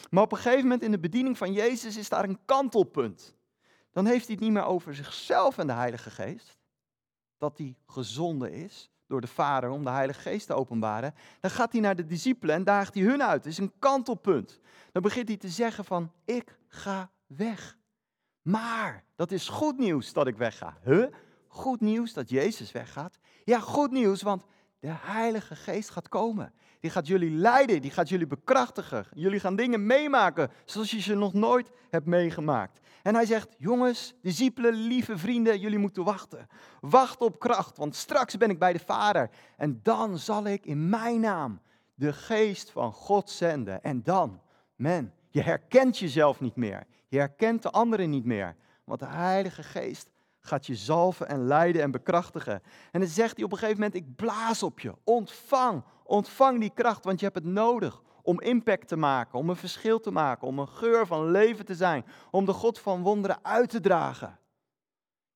Maar 0.09 0.23
op 0.23 0.31
een 0.31 0.37
gegeven 0.37 0.61
moment 0.61 0.81
in 0.81 0.91
de 0.91 0.99
bediening 0.99 1.37
van 1.37 1.53
Jezus 1.53 1.97
is 1.97 2.09
daar 2.09 2.23
een 2.23 2.39
kantelpunt. 2.45 3.35
Dan 3.91 4.05
heeft 4.05 4.25
hij 4.25 4.35
het 4.35 4.43
niet 4.43 4.53
meer 4.53 4.65
over 4.65 4.95
zichzelf 4.95 5.57
en 5.57 5.67
de 5.67 5.73
Heilige 5.73 6.09
Geest, 6.09 6.57
dat 7.37 7.57
hij 7.57 7.75
gezonden 7.85 8.51
is 8.51 8.91
door 9.07 9.21
de 9.21 9.27
Vader 9.27 9.69
om 9.69 9.83
de 9.83 9.89
Heilige 9.89 10.19
Geest 10.19 10.47
te 10.47 10.53
openbaren. 10.53 11.13
Dan 11.39 11.51
gaat 11.51 11.71
hij 11.71 11.81
naar 11.81 11.95
de 11.95 12.05
discipelen 12.05 12.55
en 12.55 12.63
daagt 12.63 12.93
hij 12.93 13.03
hun 13.03 13.23
uit. 13.23 13.43
Het 13.43 13.53
is 13.53 13.57
een 13.57 13.73
kantelpunt. 13.79 14.59
Dan 14.91 15.01
begint 15.01 15.27
hij 15.27 15.37
te 15.37 15.49
zeggen 15.49 15.85
van, 15.85 16.11
ik 16.25 16.57
ga 16.67 17.11
weg. 17.25 17.77
Maar, 18.41 19.03
dat 19.15 19.31
is 19.31 19.49
goed 19.49 19.77
nieuws 19.77 20.13
dat 20.13 20.27
ik 20.27 20.37
wegga. 20.37 20.77
Huh? 20.83 21.05
Goed 21.53 21.81
nieuws 21.81 22.13
dat 22.13 22.29
Jezus 22.29 22.71
weggaat? 22.71 23.19
Ja, 23.43 23.59
goed 23.59 23.91
nieuws, 23.91 24.21
want 24.21 24.43
de 24.79 24.91
Heilige 24.91 25.55
Geest 25.55 25.89
gaat 25.89 26.09
komen. 26.09 26.53
Die 26.79 26.89
gaat 26.89 27.07
jullie 27.07 27.31
leiden, 27.31 27.81
die 27.81 27.91
gaat 27.91 28.09
jullie 28.09 28.27
bekrachtigen. 28.27 29.05
Jullie 29.13 29.39
gaan 29.39 29.55
dingen 29.55 29.85
meemaken 29.85 30.51
zoals 30.65 30.91
je 30.91 31.01
ze 31.01 31.15
nog 31.15 31.33
nooit 31.33 31.71
hebt 31.89 32.05
meegemaakt. 32.05 32.79
En 33.03 33.15
hij 33.15 33.25
zegt, 33.25 33.55
jongens, 33.57 34.13
discipelen, 34.21 34.73
lieve 34.73 35.17
vrienden, 35.17 35.59
jullie 35.59 35.77
moeten 35.77 36.03
wachten. 36.03 36.47
Wacht 36.79 37.21
op 37.21 37.39
kracht, 37.39 37.77
want 37.77 37.95
straks 37.95 38.37
ben 38.37 38.49
ik 38.49 38.59
bij 38.59 38.73
de 38.73 38.79
Vader. 38.79 39.29
En 39.57 39.79
dan 39.83 40.17
zal 40.17 40.45
ik 40.45 40.65
in 40.65 40.89
mijn 40.89 41.19
naam 41.19 41.61
de 41.95 42.13
geest 42.13 42.71
van 42.71 42.93
God 42.93 43.29
zenden. 43.29 43.83
En 43.83 44.03
dan, 44.03 44.41
men, 44.75 45.13
je 45.29 45.41
herkent 45.41 45.97
jezelf 45.97 46.39
niet 46.39 46.55
meer. 46.55 46.83
Je 47.07 47.17
herkent 47.17 47.61
de 47.61 47.71
anderen 47.71 48.09
niet 48.09 48.25
meer. 48.25 48.55
Want 48.83 48.99
de 48.99 49.07
Heilige 49.07 49.63
Geest 49.63 50.10
gaat 50.41 50.65
je 50.65 50.75
zalven 50.75 51.27
en 51.27 51.45
leiden 51.45 51.81
en 51.81 51.91
bekrachtigen. 51.91 52.61
En 52.91 52.99
dan 52.99 53.09
zegt 53.09 53.35
hij 53.35 53.45
op 53.45 53.51
een 53.51 53.57
gegeven 53.57 53.81
moment, 53.81 53.95
ik 53.95 54.15
blaas 54.15 54.63
op 54.63 54.79
je. 54.79 54.93
Ontvang, 55.03 55.83
ontvang 56.03 56.59
die 56.59 56.71
kracht, 56.73 57.03
want 57.03 57.19
je 57.19 57.25
hebt 57.25 57.37
het 57.37 57.53
nodig 57.53 58.01
om 58.21 58.41
impact 58.41 58.87
te 58.87 58.95
maken, 58.95 59.39
om 59.39 59.49
een 59.49 59.55
verschil 59.55 59.99
te 59.99 60.11
maken, 60.11 60.47
om 60.47 60.59
een 60.59 60.67
geur 60.67 61.07
van 61.07 61.31
leven 61.31 61.65
te 61.65 61.75
zijn, 61.75 62.05
om 62.31 62.45
de 62.45 62.53
God 62.53 62.79
van 62.79 63.01
wonderen 63.01 63.39
uit 63.41 63.69
te 63.69 63.79
dragen. 63.79 64.39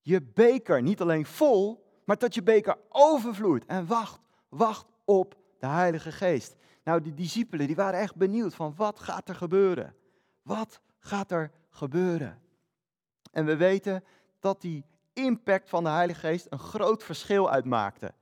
Je 0.01 0.21
beker 0.21 0.81
niet 0.81 1.01
alleen 1.01 1.25
vol, 1.25 1.85
maar 2.05 2.17
dat 2.17 2.35
je 2.35 2.43
beker 2.43 2.77
overvloeit. 2.89 3.65
En 3.65 3.87
wacht, 3.87 4.19
wacht 4.49 4.85
op 5.05 5.35
de 5.59 5.67
Heilige 5.67 6.11
Geest. 6.11 6.55
Nou, 6.83 7.01
die 7.01 7.13
discipelen 7.13 7.67
die 7.67 7.75
waren 7.75 7.99
echt 7.99 8.15
benieuwd 8.15 8.55
van 8.55 8.73
wat 8.75 8.99
gaat 8.99 9.29
er 9.29 9.35
gebeuren? 9.35 9.95
Wat 10.41 10.79
gaat 10.99 11.31
er 11.31 11.51
gebeuren. 11.69 12.41
En 13.31 13.45
we 13.45 13.55
weten 13.55 14.03
dat 14.39 14.61
die 14.61 14.85
impact 15.15 15.69
van 15.69 15.83
de 15.83 15.89
Heilige 15.89 16.19
Geest 16.19 16.47
een 16.49 16.59
groot 16.59 17.03
verschil 17.03 17.51
uitmaakte. 17.51 18.13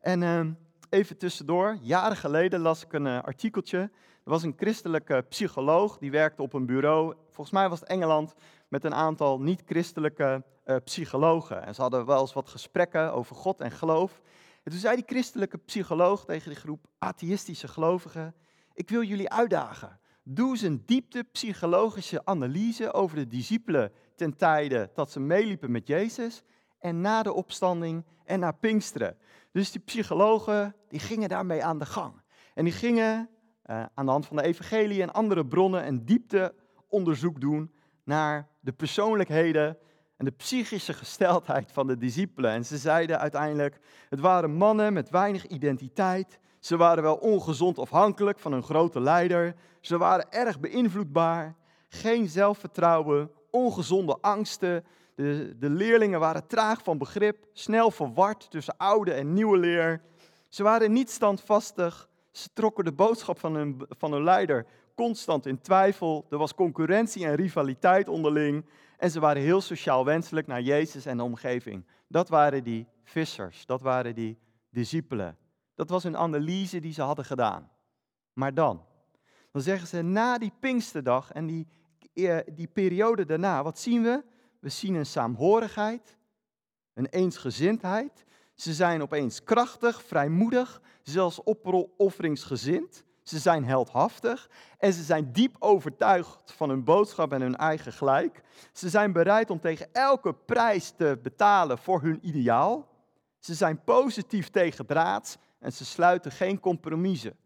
En 0.00 0.22
ehm, 0.22 0.52
even 0.90 1.18
tussendoor, 1.18 1.78
jaren 1.80 2.16
geleden 2.16 2.60
las 2.60 2.84
ik 2.84 2.92
een 2.92 3.06
uh, 3.06 3.22
artikeltje. 3.22 3.78
Er 4.24 4.30
was 4.30 4.42
een 4.42 4.54
christelijke 4.56 5.24
psycholoog, 5.28 5.98
die 5.98 6.10
werkte 6.10 6.42
op 6.42 6.52
een 6.52 6.66
bureau, 6.66 7.14
volgens 7.24 7.50
mij 7.50 7.68
was 7.68 7.80
het 7.80 7.88
Engeland, 7.88 8.34
met 8.68 8.84
een 8.84 8.94
aantal 8.94 9.40
niet-christelijke 9.40 10.44
uh, 10.66 10.76
psychologen. 10.84 11.66
En 11.66 11.74
ze 11.74 11.80
hadden 11.80 12.06
wel 12.06 12.20
eens 12.20 12.32
wat 12.32 12.48
gesprekken 12.48 13.12
over 13.12 13.36
God 13.36 13.60
en 13.60 13.70
geloof. 13.70 14.20
En 14.62 14.70
toen 14.70 14.80
zei 14.80 14.94
die 14.96 15.04
christelijke 15.06 15.58
psycholoog 15.58 16.24
tegen 16.24 16.50
die 16.50 16.58
groep 16.60 16.86
atheïstische 16.98 17.68
gelovigen: 17.68 18.34
Ik 18.74 18.88
wil 18.88 19.02
jullie 19.02 19.30
uitdagen. 19.30 19.98
Doe 20.32 20.50
eens 20.50 20.62
een 20.62 20.82
diepte 20.86 21.24
psychologische 21.32 22.24
analyse 22.24 22.92
over 22.92 23.16
de 23.16 23.26
discipelen 23.26 23.92
ten 24.14 24.36
tijde 24.36 24.90
dat 24.94 25.10
ze 25.10 25.20
meeliepen 25.20 25.70
met 25.70 25.86
Jezus 25.86 26.42
en 26.78 27.00
na 27.00 27.22
de 27.22 27.32
opstanding 27.32 28.04
en 28.24 28.40
na 28.40 28.52
Pinksteren. 28.52 29.16
Dus 29.52 29.70
die 29.70 29.80
psychologen 29.80 30.74
die 30.88 31.00
gingen 31.00 31.28
daarmee 31.28 31.64
aan 31.64 31.78
de 31.78 31.86
gang. 31.86 32.14
En 32.54 32.64
die 32.64 32.72
gingen 32.72 33.28
uh, 33.66 33.84
aan 33.94 34.04
de 34.04 34.10
hand 34.10 34.26
van 34.26 34.36
de 34.36 34.42
evangelie 34.42 35.02
en 35.02 35.12
andere 35.12 35.46
bronnen 35.46 35.86
een 35.86 36.04
diepteonderzoek 36.04 37.40
doen 37.40 37.72
naar 38.04 38.48
de 38.60 38.72
persoonlijkheden 38.72 39.78
en 40.16 40.24
de 40.24 40.30
psychische 40.30 40.92
gesteldheid 40.92 41.72
van 41.72 41.86
de 41.86 41.96
discipelen. 41.96 42.50
En 42.50 42.64
ze 42.64 42.78
zeiden 42.78 43.18
uiteindelijk, 43.18 43.80
het 44.08 44.20
waren 44.20 44.50
mannen 44.50 44.92
met 44.92 45.10
weinig 45.10 45.46
identiteit. 45.46 46.38
Ze 46.60 46.76
waren 46.76 47.02
wel 47.02 47.16
ongezond 47.16 47.78
afhankelijk 47.78 48.38
van 48.38 48.52
een 48.52 48.62
grote 48.62 49.00
leider. 49.00 49.54
Ze 49.80 49.98
waren 49.98 50.32
erg 50.32 50.60
beïnvloedbaar. 50.60 51.56
Geen 51.88 52.28
zelfvertrouwen, 52.28 53.30
ongezonde 53.50 54.18
angsten. 54.20 54.84
De, 55.14 55.56
de 55.58 55.70
leerlingen 55.70 56.20
waren 56.20 56.46
traag 56.46 56.82
van 56.82 56.98
begrip, 56.98 57.46
snel 57.52 57.90
verward 57.90 58.50
tussen 58.50 58.76
oude 58.76 59.12
en 59.12 59.32
nieuwe 59.32 59.56
leer. 59.58 60.02
Ze 60.48 60.62
waren 60.62 60.92
niet 60.92 61.10
standvastig. 61.10 62.08
Ze 62.30 62.48
trokken 62.52 62.84
de 62.84 62.92
boodschap 62.92 63.38
van 63.38 63.54
hun, 63.54 63.82
van 63.88 64.12
hun 64.12 64.24
leider 64.24 64.66
constant 64.94 65.46
in 65.46 65.60
twijfel. 65.60 66.26
Er 66.30 66.38
was 66.38 66.54
concurrentie 66.54 67.24
en 67.24 67.34
rivaliteit 67.34 68.08
onderling. 68.08 68.64
En 68.96 69.10
ze 69.10 69.20
waren 69.20 69.42
heel 69.42 69.60
sociaal 69.60 70.04
wenselijk 70.04 70.46
naar 70.46 70.60
Jezus 70.60 71.06
en 71.06 71.16
de 71.16 71.22
omgeving. 71.22 71.86
Dat 72.08 72.28
waren 72.28 72.64
die 72.64 72.86
vissers, 73.04 73.66
dat 73.66 73.82
waren 73.82 74.14
die 74.14 74.38
discipelen. 74.70 75.39
Dat 75.80 75.88
was 75.88 76.04
een 76.04 76.16
analyse 76.16 76.80
die 76.80 76.92
ze 76.92 77.02
hadden 77.02 77.24
gedaan. 77.24 77.70
Maar 78.32 78.54
dan, 78.54 78.84
dan 79.50 79.62
zeggen 79.62 79.88
ze 79.88 80.02
na 80.02 80.38
die 80.38 80.52
Pinksterdag 80.60 81.32
en 81.32 81.46
die, 81.46 81.66
eh, 82.14 82.38
die 82.54 82.66
periode 82.66 83.24
daarna, 83.24 83.62
wat 83.62 83.78
zien 83.78 84.02
we? 84.02 84.24
We 84.58 84.68
zien 84.68 84.94
een 84.94 85.06
saamhorigheid, 85.06 86.16
een 86.94 87.06
eensgezindheid. 87.06 88.24
Ze 88.54 88.74
zijn 88.74 89.02
opeens 89.02 89.44
krachtig, 89.44 90.02
vrijmoedig, 90.02 90.80
zelfs 91.02 91.40
opofferingsgezind. 91.44 93.04
Ze 93.22 93.38
zijn 93.38 93.64
heldhaftig 93.64 94.50
en 94.78 94.92
ze 94.92 95.02
zijn 95.02 95.32
diep 95.32 95.56
overtuigd 95.58 96.52
van 96.52 96.68
hun 96.68 96.84
boodschap 96.84 97.32
en 97.32 97.40
hun 97.40 97.56
eigen 97.56 97.92
gelijk. 97.92 98.42
Ze 98.72 98.88
zijn 98.88 99.12
bereid 99.12 99.50
om 99.50 99.60
tegen 99.60 99.88
elke 99.92 100.34
prijs 100.34 100.90
te 100.90 101.18
betalen 101.22 101.78
voor 101.78 102.02
hun 102.02 102.18
ideaal. 102.26 102.88
Ze 103.38 103.54
zijn 103.54 103.84
positief 103.84 104.48
tegen 104.48 104.86
draads 104.86 105.36
en 105.60 105.72
ze 105.72 105.84
sluiten 105.84 106.32
geen 106.32 106.60
compromissen. 106.60 107.36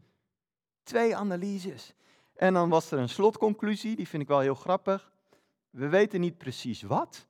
Twee 0.83 1.17
analyses. 1.17 1.95
En 2.35 2.55
dan 2.55 2.69
was 2.69 2.91
er 2.91 2.99
een 2.99 3.09
slotconclusie, 3.09 3.97
die 3.97 4.09
vind 4.09 4.23
ik 4.23 4.29
wel 4.29 4.41
heel 4.41 4.55
grappig. 4.55 5.13
We 5.71 5.89
weten 5.89 6.21
niet 6.21 6.39
precies 6.39 6.83
wat, 6.83 7.27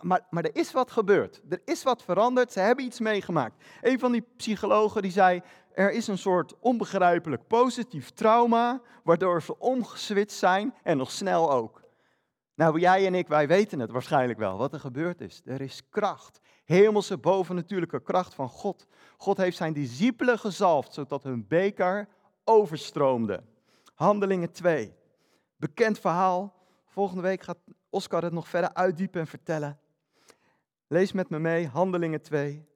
maar, 0.00 0.26
maar 0.30 0.44
er 0.44 0.56
is 0.56 0.72
wat 0.72 0.90
gebeurd. 0.90 1.42
Er 1.48 1.60
is 1.64 1.82
wat 1.82 2.02
veranderd, 2.02 2.52
ze 2.52 2.60
hebben 2.60 2.84
iets 2.84 3.00
meegemaakt. 3.00 3.64
Een 3.80 3.98
van 3.98 4.12
die 4.12 4.26
psychologen 4.36 5.02
die 5.02 5.10
zei, 5.10 5.42
er 5.74 5.92
is 5.92 6.06
een 6.06 6.18
soort 6.18 6.58
onbegrijpelijk 6.58 7.46
positief 7.46 8.10
trauma, 8.10 8.80
waardoor 9.04 9.42
ze 9.42 9.58
omgeswitcht 9.58 10.38
zijn 10.38 10.74
en 10.82 10.96
nog 10.96 11.10
snel 11.10 11.52
ook. 11.52 11.82
Nou, 12.54 12.80
jij 12.80 13.06
en 13.06 13.14
ik, 13.14 13.28
wij 13.28 13.48
weten 13.48 13.78
het 13.78 13.90
waarschijnlijk 13.90 14.38
wel, 14.38 14.58
wat 14.58 14.72
er 14.72 14.80
gebeurd 14.80 15.20
is. 15.20 15.40
Er 15.44 15.60
is 15.60 15.82
kracht, 15.88 16.40
hemelse 16.72 17.18
bovennatuurlijke 17.18 18.02
kracht 18.02 18.34
van 18.34 18.48
God. 18.48 18.86
God 19.16 19.36
heeft 19.36 19.56
zijn 19.56 19.72
discipelen 19.72 20.38
gezalfd, 20.38 20.94
zodat 20.94 21.22
hun 21.22 21.46
beker 21.48 22.08
overstroomde. 22.44 23.42
Handelingen 23.94 24.52
2. 24.52 24.94
Bekend 25.56 25.98
verhaal. 25.98 26.54
Volgende 26.86 27.22
week 27.22 27.42
gaat 27.42 27.58
Oscar 27.90 28.22
het 28.22 28.32
nog 28.32 28.48
verder 28.48 28.74
uitdiepen 28.74 29.20
en 29.20 29.26
vertellen. 29.26 29.78
Lees 30.86 31.12
met 31.12 31.28
me 31.28 31.38
mee, 31.38 31.66
Handelingen 31.66 32.22
2. 32.22 32.66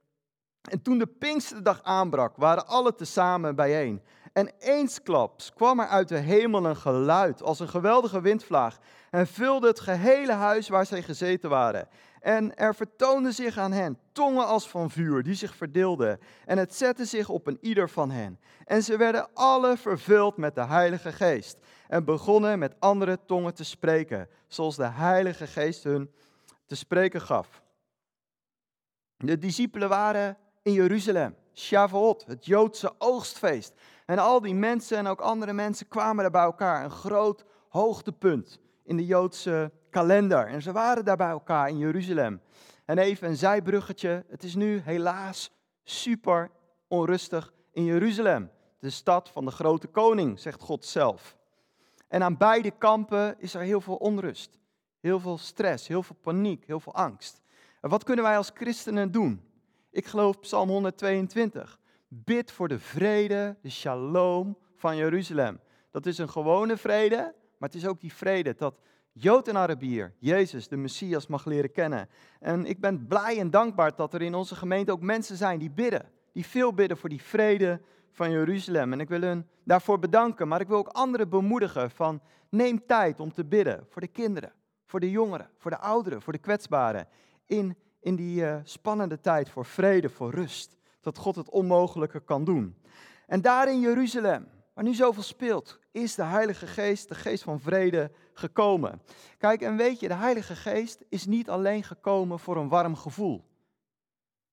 En 0.70 0.82
toen 0.82 0.98
de 0.98 1.06
Pinksterdag 1.06 1.82
aanbrak, 1.82 2.36
waren 2.36 2.66
alle 2.66 2.94
tezamen 2.94 3.54
bijeen. 3.54 4.02
En 4.32 4.52
eensklaps 4.58 5.52
kwam 5.52 5.80
er 5.80 5.86
uit 5.86 6.08
de 6.08 6.18
hemel 6.18 6.66
een 6.66 6.76
geluid 6.76 7.42
als 7.42 7.60
een 7.60 7.68
geweldige 7.68 8.20
windvlaag 8.20 8.78
en 9.10 9.26
vulde 9.26 9.66
het 9.66 9.80
gehele 9.80 10.32
huis 10.32 10.68
waar 10.68 10.86
zij 10.86 11.02
gezeten 11.02 11.50
waren. 11.50 11.88
En 12.26 12.56
er 12.56 12.74
vertoonden 12.74 13.32
zich 13.32 13.58
aan 13.58 13.72
hen 13.72 13.98
tongen 14.12 14.46
als 14.46 14.68
van 14.68 14.90
vuur, 14.90 15.22
die 15.22 15.34
zich 15.34 15.56
verdeelden. 15.56 16.20
En 16.44 16.58
het 16.58 16.74
zette 16.74 17.04
zich 17.04 17.28
op 17.28 17.46
een 17.46 17.58
ieder 17.60 17.88
van 17.88 18.10
hen. 18.10 18.40
En 18.64 18.82
ze 18.82 18.96
werden 18.96 19.28
alle 19.34 19.76
vervuld 19.76 20.36
met 20.36 20.54
de 20.54 20.64
Heilige 20.64 21.12
Geest. 21.12 21.58
En 21.88 22.04
begonnen 22.04 22.58
met 22.58 22.74
andere 22.78 23.18
tongen 23.26 23.54
te 23.54 23.64
spreken, 23.64 24.28
zoals 24.46 24.76
de 24.76 24.86
Heilige 24.86 25.46
Geest 25.46 25.84
hun 25.84 26.10
te 26.64 26.76
spreken 26.76 27.20
gaf. 27.20 27.62
De 29.16 29.38
discipelen 29.38 29.88
waren 29.88 30.36
in 30.62 30.72
Jeruzalem, 30.72 31.36
Shavuot, 31.54 32.24
het 32.26 32.46
Joodse 32.46 32.94
oogstfeest. 32.98 33.72
En 34.06 34.18
al 34.18 34.40
die 34.40 34.54
mensen 34.54 34.98
en 34.98 35.06
ook 35.06 35.20
andere 35.20 35.52
mensen 35.52 35.88
kwamen 35.88 36.22
daar 36.22 36.32
bij 36.32 36.42
elkaar. 36.42 36.84
Een 36.84 36.90
groot 36.90 37.44
hoogtepunt 37.68 38.60
in 38.84 38.96
de 38.96 39.06
Joodse 39.06 39.72
kalender. 39.96 40.46
En 40.46 40.62
ze 40.62 40.72
waren 40.72 41.04
daar 41.04 41.16
bij 41.16 41.28
elkaar 41.28 41.68
in 41.68 41.78
Jeruzalem. 41.78 42.40
En 42.84 42.98
even 42.98 43.28
een 43.28 43.36
zijbruggetje. 43.36 44.24
Het 44.28 44.42
is 44.42 44.54
nu 44.54 44.80
helaas 44.84 45.50
super 45.84 46.50
onrustig 46.88 47.52
in 47.72 47.84
Jeruzalem. 47.84 48.50
De 48.78 48.90
stad 48.90 49.30
van 49.30 49.44
de 49.44 49.50
grote 49.50 49.86
koning, 49.86 50.40
zegt 50.40 50.60
God 50.60 50.84
zelf. 50.84 51.36
En 52.08 52.22
aan 52.22 52.36
beide 52.36 52.70
kampen 52.70 53.34
is 53.38 53.54
er 53.54 53.60
heel 53.60 53.80
veel 53.80 53.94
onrust. 53.94 54.58
Heel 55.00 55.20
veel 55.20 55.38
stress, 55.38 55.88
heel 55.88 56.02
veel 56.02 56.16
paniek, 56.20 56.66
heel 56.66 56.80
veel 56.80 56.94
angst. 56.94 57.42
En 57.80 57.90
wat 57.90 58.04
kunnen 58.04 58.24
wij 58.24 58.36
als 58.36 58.50
christenen 58.54 59.12
doen? 59.12 59.42
Ik 59.90 60.06
geloof 60.06 60.40
Psalm 60.40 60.68
122. 60.68 61.78
Bid 62.08 62.52
voor 62.52 62.68
de 62.68 62.78
vrede, 62.78 63.56
de 63.62 63.70
shalom 63.70 64.58
van 64.74 64.96
Jeruzalem. 64.96 65.60
Dat 65.90 66.06
is 66.06 66.18
een 66.18 66.30
gewone 66.30 66.76
vrede, 66.76 67.34
maar 67.58 67.68
het 67.68 67.74
is 67.74 67.86
ook 67.86 68.00
die 68.00 68.14
vrede 68.14 68.54
dat 68.54 68.80
Jood 69.18 69.48
en 69.48 69.56
Arabier 69.56 70.12
Jezus, 70.18 70.68
de 70.68 70.76
Messias, 70.76 71.26
mag 71.26 71.44
leren 71.44 71.72
kennen. 71.72 72.08
En 72.40 72.66
ik 72.66 72.80
ben 72.80 73.06
blij 73.06 73.38
en 73.38 73.50
dankbaar 73.50 73.96
dat 73.96 74.14
er 74.14 74.22
in 74.22 74.34
onze 74.34 74.54
gemeente 74.54 74.92
ook 74.92 75.00
mensen 75.00 75.36
zijn 75.36 75.58
die 75.58 75.70
bidden. 75.70 76.10
Die 76.32 76.46
veel 76.46 76.74
bidden 76.74 76.96
voor 76.96 77.08
die 77.08 77.22
vrede 77.22 77.80
van 78.10 78.30
Jeruzalem. 78.30 78.92
En 78.92 79.00
ik 79.00 79.08
wil 79.08 79.20
hen 79.20 79.48
daarvoor 79.64 79.98
bedanken, 79.98 80.48
maar 80.48 80.60
ik 80.60 80.68
wil 80.68 80.76
ook 80.76 80.88
anderen 80.88 81.28
bemoedigen 81.28 81.90
van 81.90 82.20
neem 82.48 82.86
tijd 82.86 83.20
om 83.20 83.32
te 83.32 83.44
bidden 83.44 83.86
voor 83.88 84.00
de 84.00 84.08
kinderen, 84.08 84.52
voor 84.84 85.00
de 85.00 85.10
jongeren, 85.10 85.50
voor 85.58 85.70
de 85.70 85.78
ouderen, 85.78 86.22
voor 86.22 86.32
de 86.32 86.38
kwetsbaren. 86.38 87.08
In 87.46 87.76
in 88.06 88.16
die 88.16 88.40
uh, 88.40 88.56
spannende 88.62 89.20
tijd 89.20 89.50
voor 89.50 89.64
vrede, 89.64 90.08
voor 90.08 90.30
rust. 90.30 90.76
Dat 91.00 91.18
God 91.18 91.36
het 91.36 91.50
onmogelijke 91.50 92.20
kan 92.20 92.44
doen. 92.44 92.76
En 93.26 93.40
daar 93.40 93.68
in 93.68 93.80
Jeruzalem, 93.80 94.48
waar 94.76 94.84
nu 94.84 94.94
zoveel 94.94 95.22
speelt, 95.22 95.78
is 95.90 96.14
de 96.14 96.22
Heilige 96.22 96.66
Geest, 96.66 97.08
de 97.08 97.14
Geest 97.14 97.42
van 97.42 97.60
vrede, 97.60 98.10
gekomen. 98.32 99.02
Kijk, 99.38 99.60
en 99.60 99.76
weet 99.76 100.00
je, 100.00 100.08
de 100.08 100.14
Heilige 100.14 100.56
Geest 100.56 101.04
is 101.08 101.26
niet 101.26 101.50
alleen 101.50 101.82
gekomen 101.82 102.38
voor 102.38 102.56
een 102.56 102.68
warm 102.68 102.96
gevoel. 102.96 103.44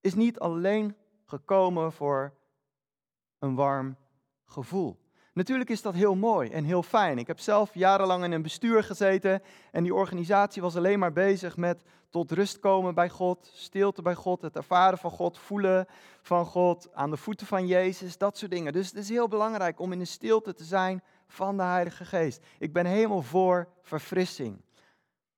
Is 0.02 0.14
niet 0.14 0.40
alleen 0.40 0.96
gekomen 1.26 1.92
voor 1.92 2.34
een 3.40 3.56
warm 3.56 3.98
gevoel. 4.46 5.03
Natuurlijk 5.34 5.70
is 5.70 5.82
dat 5.82 5.94
heel 5.94 6.16
mooi 6.16 6.50
en 6.50 6.64
heel 6.64 6.84
fijn. 6.84 7.18
Ik 7.18 7.28
heb 7.28 7.40
zelf 7.40 7.74
jarenlang 7.74 8.24
in 8.24 8.32
een 8.32 8.42
bestuur 8.42 8.84
gezeten 8.84 9.42
en 9.72 9.84
die 9.84 9.94
organisatie 9.94 10.62
was 10.62 10.76
alleen 10.76 11.00
maar 11.00 11.14
bezig 11.14 11.58
met 11.58 11.84
tot 12.10 12.32
rust 12.32 12.60
komen 12.60 12.96
bij 12.96 13.10
God, 13.10 13.52
stilte 13.54 14.02
bij 14.02 14.16
God, 14.16 14.42
het 14.42 14.56
ervaren 14.56 14.98
van 14.98 15.12
God, 15.12 15.38
voelen 15.38 15.88
van 16.22 16.46
God, 16.46 16.90
aan 16.94 17.10
de 17.10 17.18
voeten 17.18 17.48
van 17.48 17.68
Jezus, 17.68 18.18
dat 18.18 18.38
soort 18.38 18.52
dingen. 18.52 18.74
Dus 18.74 18.88
het 18.88 18.96
is 18.96 19.10
heel 19.10 19.28
belangrijk 19.28 19.80
om 19.80 19.92
in 19.92 20.00
de 20.00 20.06
stilte 20.06 20.54
te 20.54 20.64
zijn 20.64 21.04
van 21.28 21.58
de 21.58 21.64
Heilige 21.64 22.06
Geest. 22.06 22.46
Ik 22.60 22.74
ben 22.74 22.86
helemaal 22.86 23.22
voor 23.22 23.68
verfrissing. 23.82 24.62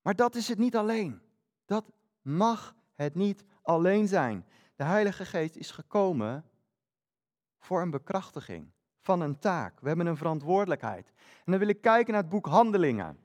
Maar 0.02 0.16
dat 0.16 0.36
is 0.36 0.48
het 0.48 0.58
niet 0.58 0.76
alleen. 0.76 1.22
Dat 1.66 1.86
mag 2.22 2.76
het 2.94 3.16
niet 3.16 3.46
alleen 3.62 4.08
zijn. 4.08 4.46
De 4.76 4.84
Heilige 4.84 5.26
Geest 5.26 5.56
is 5.56 5.72
gekomen 5.72 6.46
voor 7.60 7.82
een 7.82 7.92
bekrachtiging 7.92 8.74
van 9.06 9.22
een 9.22 9.40
taak. 9.40 9.80
We 9.80 9.88
hebben 9.88 10.06
een 10.06 10.18
verantwoordelijkheid. 10.18 11.14
En 11.18 11.52
dan 11.52 11.60
wil 11.60 11.68
ik 11.68 11.82
kijken 11.82 12.14
naar 12.14 12.22
het 12.22 12.32
boek 12.32 12.46
Handelingen. 12.46 13.18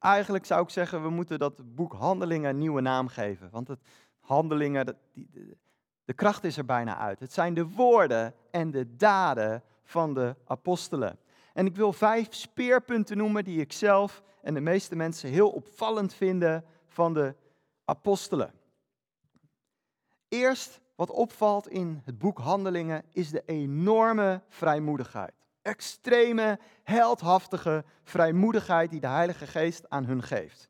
Eigenlijk 0.00 0.46
zou 0.46 0.62
ik 0.62 0.70
zeggen, 0.70 1.02
we 1.02 1.10
moeten 1.10 1.38
dat 1.38 1.74
boek 1.74 1.92
Handelingen 1.92 2.50
een 2.50 2.58
nieuwe 2.58 2.80
naam 2.80 3.08
geven. 3.08 3.50
Want 3.50 3.68
het 3.68 3.80
Handelingen, 4.20 4.86
de, 4.86 4.96
de 6.04 6.12
kracht 6.12 6.44
is 6.44 6.56
er 6.56 6.64
bijna 6.64 6.96
uit. 6.96 7.20
Het 7.20 7.32
zijn 7.32 7.54
de 7.54 7.68
woorden 7.68 8.34
en 8.50 8.70
de 8.70 8.96
daden 8.96 9.62
van 9.84 10.14
de 10.14 10.36
apostelen. 10.44 11.18
En 11.52 11.66
ik 11.66 11.76
wil 11.76 11.92
vijf 11.92 12.34
speerpunten 12.34 13.16
noemen 13.16 13.44
die 13.44 13.60
ik 13.60 13.72
zelf 13.72 14.22
en 14.42 14.54
de 14.54 14.60
meeste 14.60 14.96
mensen 14.96 15.30
heel 15.30 15.50
opvallend 15.50 16.14
vinden 16.14 16.64
van 16.86 17.14
de 17.14 17.34
apostelen. 17.84 18.52
Eerst 20.28 20.80
wat 20.98 21.10
opvalt 21.10 21.68
in 21.68 22.02
het 22.04 22.18
boek 22.18 22.38
Handelingen 22.38 23.04
is 23.12 23.30
de 23.30 23.42
enorme 23.46 24.42
vrijmoedigheid. 24.48 25.32
Extreme, 25.62 26.58
heldhaftige 26.82 27.84
vrijmoedigheid 28.02 28.90
die 28.90 29.00
de 29.00 29.06
Heilige 29.06 29.46
Geest 29.46 29.88
aan 29.88 30.04
hun 30.04 30.22
geeft. 30.22 30.68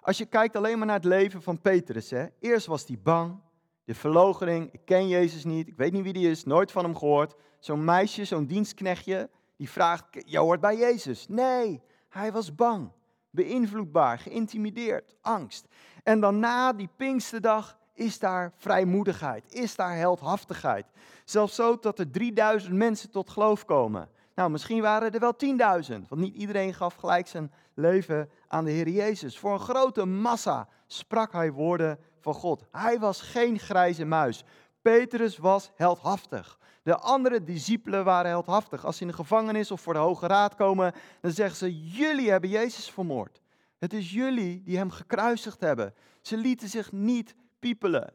Als 0.00 0.18
je 0.18 0.26
kijkt 0.26 0.56
alleen 0.56 0.78
maar 0.78 0.86
naar 0.86 0.96
het 0.96 1.04
leven 1.04 1.42
van 1.42 1.60
Petrus, 1.60 2.10
hè, 2.10 2.26
eerst 2.40 2.66
was 2.66 2.86
hij 2.86 2.98
bang, 3.02 3.40
de 3.84 3.94
verloochening, 3.94 4.72
ik 4.72 4.80
ken 4.84 5.08
Jezus 5.08 5.44
niet, 5.44 5.68
ik 5.68 5.76
weet 5.76 5.92
niet 5.92 6.02
wie 6.02 6.12
die 6.12 6.30
is, 6.30 6.44
nooit 6.44 6.72
van 6.72 6.84
hem 6.84 6.96
gehoord. 6.96 7.34
Zo'n 7.58 7.84
meisje, 7.84 8.24
zo'n 8.24 8.46
dienstknechtje, 8.46 9.30
die 9.56 9.70
vraagt, 9.70 10.04
je 10.10 10.38
hoort 10.38 10.60
bij 10.60 10.76
Jezus. 10.76 11.28
Nee, 11.28 11.82
hij 12.08 12.32
was 12.32 12.54
bang, 12.54 12.90
beïnvloedbaar, 13.30 14.18
geïntimideerd, 14.18 15.14
angst. 15.20 15.66
En 16.02 16.20
dan 16.20 16.38
na 16.38 16.72
die 16.72 16.88
Pinksterdag 16.96 17.78
is 17.96 18.18
daar 18.18 18.52
vrijmoedigheid, 18.56 19.52
is 19.52 19.76
daar 19.76 19.96
heldhaftigheid. 19.96 20.86
Zelfs 21.24 21.54
zo 21.54 21.78
dat 21.78 21.98
er 21.98 22.10
3000 22.10 22.74
mensen 22.74 23.10
tot 23.10 23.30
geloof 23.30 23.64
komen. 23.64 24.08
Nou, 24.34 24.50
misschien 24.50 24.80
waren 24.80 25.12
er 25.12 25.20
wel 25.20 25.34
10.000, 25.44 26.08
want 26.08 26.20
niet 26.20 26.34
iedereen 26.34 26.74
gaf 26.74 26.94
gelijk 26.94 27.26
zijn 27.26 27.52
leven 27.74 28.30
aan 28.48 28.64
de 28.64 28.70
Heer 28.70 28.88
Jezus. 28.88 29.38
Voor 29.38 29.52
een 29.52 29.60
grote 29.60 30.04
massa 30.04 30.68
sprak 30.86 31.32
hij 31.32 31.52
woorden 31.52 31.98
van 32.20 32.34
God. 32.34 32.64
Hij 32.70 32.98
was 32.98 33.20
geen 33.20 33.58
grijze 33.58 34.04
muis. 34.04 34.44
Petrus 34.82 35.38
was 35.38 35.70
heldhaftig. 35.74 36.58
De 36.82 36.96
andere 36.96 37.44
discipelen 37.44 38.04
waren 38.04 38.30
heldhaftig. 38.30 38.84
Als 38.84 38.96
ze 38.96 39.02
in 39.02 39.08
de 39.08 39.14
gevangenis 39.14 39.70
of 39.70 39.80
voor 39.80 39.92
de 39.92 39.98
Hoge 39.98 40.26
Raad 40.26 40.54
komen, 40.54 40.92
dan 41.20 41.30
zeggen 41.30 41.56
ze: 41.56 41.80
Jullie 41.80 42.30
hebben 42.30 42.50
Jezus 42.50 42.90
vermoord. 42.90 43.40
Het 43.78 43.92
is 43.92 44.12
jullie 44.12 44.62
die 44.62 44.76
hem 44.76 44.90
gekruisigd 44.90 45.60
hebben. 45.60 45.94
Ze 46.20 46.36
lieten 46.36 46.68
zich 46.68 46.92
niet 46.92 47.34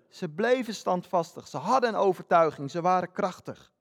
Ze 0.10 0.29
bleven 0.29 0.74
standvastig. 0.74 1.48
Ze 1.48 1.58
hadden 1.58 1.89
een 1.89 1.96
overtuiging. 1.96 2.72
Ze 2.72 2.81
waren 2.81 3.12
krachtig. 3.12 3.72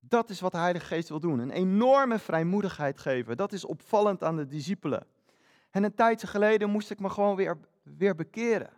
Dat 0.00 0.30
is 0.30 0.40
wat 0.40 0.52
de 0.52 0.58
Heilige 0.58 0.86
Geest 0.86 1.08
wil 1.08 1.20
doen. 1.20 1.38
Een 1.38 1.50
enorme 1.50 2.18
vrijmoedigheid 2.18 2.98
geven. 2.98 3.36
Dat 3.36 3.52
is 3.52 3.64
opvallend 3.64 4.24
aan 4.24 4.36
de 4.36 4.46
discipelen. 4.46 5.06
En 5.70 5.84
een 5.84 5.94
tijdje 5.94 6.26
geleden 6.26 6.70
moest 6.70 6.90
ik 6.90 7.00
me 7.00 7.10
gewoon 7.10 7.36
weer, 7.36 7.58
weer 7.82 8.14
bekeren. 8.14 8.70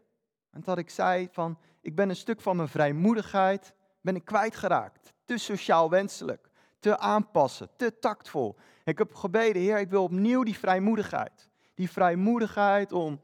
En 0.51 0.61
dat 0.65 0.79
ik 0.79 0.91
zei 0.91 1.29
van, 1.33 1.59
ik 1.81 1.95
ben 1.95 2.09
een 2.09 2.17
stuk 2.17 2.41
van 2.41 2.57
mijn 2.57 2.69
vrijmoedigheid, 2.69 3.75
ben 4.01 4.17
ik 4.17 4.25
kwijtgeraakt. 4.25 5.13
Te 5.25 5.39
sociaal 5.39 5.91
wenselijk, 5.91 6.51
te 6.79 6.99
aanpassen, 6.99 7.69
te 7.77 7.99
tactvol. 7.99 8.57
Ik 8.85 8.99
heb 8.99 9.15
gebeden, 9.15 9.63
Heer, 9.63 9.79
ik 9.79 9.91
wil 9.91 10.03
opnieuw 10.03 10.43
die 10.43 10.59
vrijmoedigheid. 10.59 11.49
Die 11.75 11.91
vrijmoedigheid 11.91 12.93
om 12.93 13.21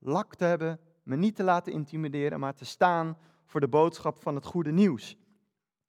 lak 0.00 0.34
te 0.34 0.44
hebben, 0.44 0.80
me 1.02 1.16
niet 1.16 1.36
te 1.36 1.42
laten 1.42 1.72
intimideren, 1.72 2.40
maar 2.40 2.54
te 2.54 2.64
staan 2.64 3.16
voor 3.44 3.60
de 3.60 3.68
boodschap 3.68 4.22
van 4.22 4.34
het 4.34 4.44
goede 4.44 4.72
nieuws. 4.72 5.16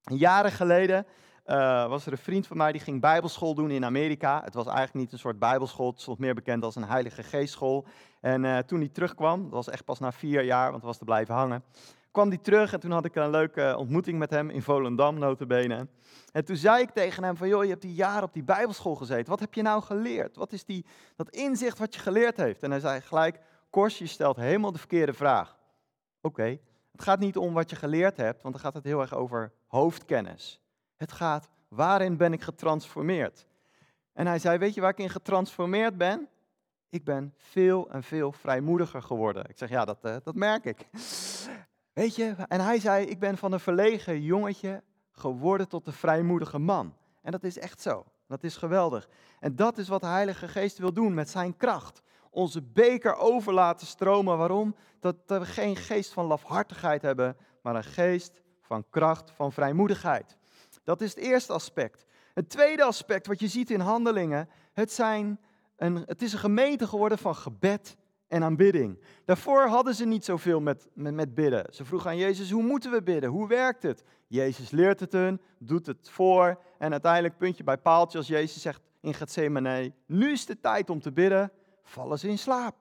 Jaren 0.02 0.52
geleden 0.52 1.06
uh, 1.46 1.88
was 1.88 2.06
er 2.06 2.12
een 2.12 2.18
vriend 2.18 2.48
van 2.48 2.58
mij 2.58 2.72
die 2.72 2.82
ging 2.82 3.02
bijbelschool 3.02 3.56
doen 3.56 3.72
in 3.72 3.86
Amerika. 3.86 4.42
Het 4.44 4.54
was 4.54 4.66
eigenlijk 4.66 4.98
niet 4.98 5.12
een 5.12 5.20
soort 5.20 5.40
bijbelschool, 5.40 5.90
het 5.92 6.02
stond 6.02 6.20
meer 6.20 6.34
bekend 6.34 6.64
als 6.64 6.76
een 6.76 6.84
heilige 6.84 7.24
geestschool. 7.24 7.86
En 8.22 8.44
uh, 8.44 8.58
toen 8.58 8.80
hij 8.80 8.90
terugkwam, 8.90 9.44
dat 9.44 9.52
was 9.52 9.70
echt 9.70 9.86
pas 9.86 10.00
na 10.00 10.12
vier 10.12 10.44
jaar, 10.44 10.70
want 10.70 10.78
hij 10.78 10.88
was 10.88 10.98
te 10.98 11.06
blijven 11.06 11.36
hangen, 11.36 11.64
kwam 12.12 12.28
hij 12.28 12.38
terug 12.38 12.74
en 12.74 12.80
toen 12.80 12.92
had 12.92 13.06
ik 13.06 13.16
een 13.16 13.30
leuke 13.30 13.76
ontmoeting 13.78 14.20
met 14.20 14.30
hem 14.30 14.50
in 14.50 14.62
Volendam, 14.62 15.20
notabene. 15.20 15.88
En 16.32 16.46
toen 16.46 16.56
zei 16.56 16.82
ik 16.82 16.90
tegen 16.90 17.24
hem 17.24 17.38
van, 17.38 17.48
joh, 17.48 17.64
je 17.64 17.70
hebt 17.70 17.82
die 17.82 17.94
jaren 17.94 18.24
op 18.24 18.34
die 18.34 18.44
bijbelschool 18.44 18.96
gezeten, 18.96 19.30
wat 19.30 19.40
heb 19.40 19.54
je 19.54 19.62
nou 19.62 19.82
geleerd? 19.82 20.36
Wat 20.36 20.52
is 20.52 20.66
die, 20.66 20.86
dat 21.16 21.30
inzicht 21.30 21.78
wat 21.78 21.94
je 21.94 22.02
geleerd 22.02 22.38
heeft? 22.38 22.64
En 22.64 22.72
hij 22.72 22.80
zei 22.80 23.02
gelijk, 23.02 23.40
Kors, 23.72 23.98
je 23.98 24.08
stelt 24.08 24.36
helemaal 24.36 24.72
de 24.72 24.78
verkeerde 24.78 25.14
vraag. 25.14 25.58
Oké, 26.22 26.60
het 26.92 27.02
gaat 27.02 27.20
niet 27.20 27.38
om 27.38 27.54
wat 27.54 27.70
je 27.70 27.76
geleerd 27.76 28.18
hebt, 28.18 28.42
want 28.42 28.54
dan 28.54 28.64
gaat 28.64 28.74
het 28.74 28.84
heel 28.84 29.02
erg 29.02 29.14
over 29.14 29.52
hoofdkennis. 29.68 30.60
Het 30.98 31.12
gaat, 31.12 31.50
waarin 31.68 32.18
ben 32.18 32.34
ik 32.34 32.42
getransformeerd? 32.42 33.46
En 34.14 34.28
hij 34.28 34.40
zei, 34.40 34.58
weet 34.58 34.74
je 34.74 34.82
waar 34.82 34.90
ik 34.90 34.98
in 34.98 35.10
getransformeerd 35.10 35.98
ben? 35.98 36.28
Ik 36.90 37.04
ben 37.04 37.34
veel 37.38 37.90
en 37.92 38.04
veel 38.04 38.32
vrijmoediger 38.32 39.02
geworden. 39.02 39.50
Ik 39.50 39.58
zeg, 39.58 39.70
ja, 39.70 39.86
dat, 39.86 40.06
uh, 40.06 40.16
dat 40.24 40.36
merk 40.36 40.66
ik. 40.66 40.88
Weet 41.94 42.16
je, 42.16 42.36
en 42.48 42.60
hij 42.62 42.80
zei, 42.80 43.06
ik 43.06 43.20
ben 43.20 43.38
van 43.38 43.52
een 43.52 43.60
verlegen 43.60 44.22
jongetje 44.22 44.84
geworden 45.12 45.68
tot 45.68 45.88
een 45.88 45.94
vrijmoedige 45.94 46.60
man. 46.60 46.96
En 47.22 47.32
dat 47.32 47.44
is 47.44 47.60
echt 47.60 47.82
zo. 47.82 48.06
Dat 48.28 48.44
is 48.44 48.58
geweldig. 48.58 49.10
En 49.40 49.56
dat 49.56 49.78
is 49.78 49.88
wat 49.88 50.02
de 50.02 50.08
Heilige 50.08 50.48
Geest 50.48 50.78
wil 50.78 50.94
doen 50.94 51.14
met 51.14 51.30
zijn 51.30 51.58
kracht. 51.58 52.02
Onze 52.34 52.62
beker 52.62 53.16
over 53.16 53.54
laten 53.54 53.88
stromen. 53.88 54.38
Waarom? 54.38 54.76
Dat 55.00 55.16
we 55.26 55.46
geen 55.46 55.76
geest 55.76 56.14
van 56.14 56.26
lafhartigheid 56.26 57.02
hebben, 57.02 57.38
maar 57.62 57.76
een 57.76 57.84
geest 57.84 58.42
van 58.62 58.86
kracht, 58.90 59.32
van 59.32 59.52
vrijmoedigheid. 59.52 60.38
Dat 60.84 61.02
is 61.02 61.10
het 61.10 61.24
eerste 61.24 61.54
aspect. 61.54 62.06
Het 62.34 62.50
tweede 62.50 62.84
aspect 62.84 63.28
wat 63.28 63.40
je 63.40 63.48
ziet 63.48 63.70
in 63.70 63.80
handelingen, 63.80 64.50
het, 64.74 64.92
zijn 64.92 65.40
een, 65.76 66.04
het 66.06 66.22
is 66.22 66.34
een 66.34 66.40
gemeente 66.40 66.88
geworden 66.88 67.18
van 67.18 67.36
gebed 67.36 67.98
en 68.28 68.44
aanbidding. 68.44 69.04
Daarvoor 69.26 69.68
hadden 69.68 69.96
ze 69.96 70.06
niet 70.06 70.26
zoveel 70.26 70.60
met, 70.60 70.88
met, 70.94 71.14
met 71.14 71.36
bidden. 71.36 71.74
Ze 71.74 71.86
vroegen 71.86 72.10
aan 72.10 72.18
Jezus, 72.18 72.52
hoe 72.52 72.64
moeten 72.64 72.92
we 72.92 73.04
bidden? 73.04 73.30
Hoe 73.30 73.48
werkt 73.48 73.84
het? 73.84 74.04
Jezus 74.28 74.70
leert 74.70 75.00
het 75.00 75.12
hun, 75.12 75.42
doet 75.58 75.86
het 75.86 76.10
voor 76.10 76.62
en 76.78 76.92
uiteindelijk 76.92 77.38
puntje 77.38 77.64
bij 77.64 77.78
paaltje 77.78 78.18
als 78.18 78.28
Jezus 78.28 78.62
zegt 78.62 78.82
in 79.02 79.14
Gethsemane, 79.14 79.94
nu 80.06 80.32
is 80.32 80.46
de 80.46 80.60
tijd 80.60 80.90
om 80.90 81.02
te 81.02 81.12
bidden, 81.12 81.52
vallen 81.84 82.20
ze 82.20 82.28
in 82.28 82.38
slaap. 82.38 82.76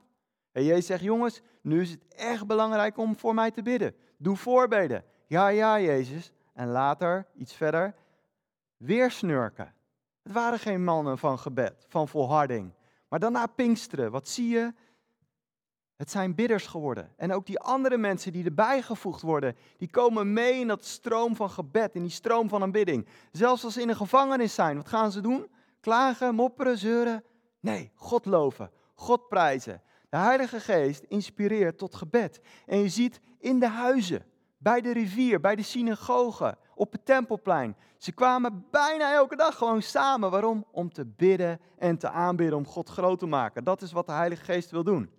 En 0.53 0.65
Jezus 0.65 0.87
zegt, 0.87 1.03
jongens, 1.03 1.41
nu 1.61 1.81
is 1.81 1.91
het 1.91 2.05
echt 2.09 2.47
belangrijk 2.47 2.97
om 2.97 3.17
voor 3.17 3.35
mij 3.35 3.51
te 3.51 3.63
bidden. 3.63 3.95
Doe 4.17 4.37
voorbeden. 4.37 5.05
Ja, 5.27 5.49
ja, 5.49 5.81
Jezus. 5.81 6.33
En 6.53 6.69
later, 6.69 7.27
iets 7.37 7.55
verder, 7.55 7.95
weer 8.77 9.11
snurken. 9.11 9.75
Het 10.23 10.33
waren 10.33 10.59
geen 10.59 10.85
mannen 10.85 11.19
van 11.19 11.39
gebed, 11.39 11.87
van 11.89 12.09
volharding. 12.09 12.73
Maar 13.09 13.19
daarna 13.19 13.47
Pinksteren, 13.47 14.11
wat 14.11 14.29
zie 14.29 14.49
je? 14.49 14.73
Het 15.97 16.11
zijn 16.11 16.35
bidders 16.35 16.67
geworden. 16.67 17.13
En 17.17 17.33
ook 17.33 17.47
die 17.47 17.61
andere 17.61 17.97
mensen 17.97 18.33
die 18.33 18.45
erbij 18.45 18.83
gevoegd 18.83 19.23
worden, 19.23 19.57
die 19.77 19.91
komen 19.91 20.33
mee 20.33 20.61
in 20.61 20.67
dat 20.67 20.85
stroom 20.85 21.37
van 21.37 21.51
gebed, 21.51 21.95
in 21.95 22.03
die 22.03 22.11
stroom 22.11 22.49
van 22.49 22.63
aanbidding. 22.63 23.07
Zelfs 23.33 23.65
als 23.65 23.75
ze 23.75 23.81
in 23.81 23.89
een 23.89 23.97
gevangenis 23.97 24.55
zijn, 24.55 24.77
wat 24.77 24.89
gaan 24.89 25.13
ze 25.13 25.21
doen? 25.21 25.51
Klagen, 25.81 26.35
mopperen, 26.35 26.79
zeuren? 26.79 27.25
Nee, 27.61 27.91
God 27.95 28.25
loven, 28.25 28.71
God 29.01 29.29
prijzen. 29.29 29.83
De 30.09 30.17
Heilige 30.17 30.61
Geest 30.61 31.03
inspireert 31.09 31.79
tot 31.79 31.95
gebed. 31.95 32.41
En 32.67 32.79
je 32.79 32.89
ziet 32.89 33.21
in 33.39 33.59
de 33.59 33.69
huizen, 33.69 34.25
bij 34.59 34.81
de 34.81 34.93
rivier, 34.93 35.41
bij 35.41 35.57
de 35.57 35.63
synagogen, 35.63 36.59
op 36.75 36.93
het 36.93 37.05
tempelplein. 37.07 37.77
Ze 37.97 38.13
kwamen 38.13 38.67
bijna 38.71 39.13
elke 39.13 39.37
dag 39.37 39.57
gewoon 39.57 39.83
samen. 39.83 40.31
Waarom? 40.31 40.65
Om 40.73 40.93
te 40.93 41.07
bidden 41.07 41.61
en 41.79 41.99
te 41.99 42.11
aanbidden, 42.11 42.57
om 42.57 42.67
God 42.67 42.89
groot 42.89 43.19
te 43.19 43.27
maken. 43.27 43.65
Dat 43.65 43.83
is 43.83 43.93
wat 43.93 44.07
de 44.07 44.13
Heilige 44.13 44.45
Geest 44.45 44.71
wil 44.71 44.85
doen. 44.85 45.11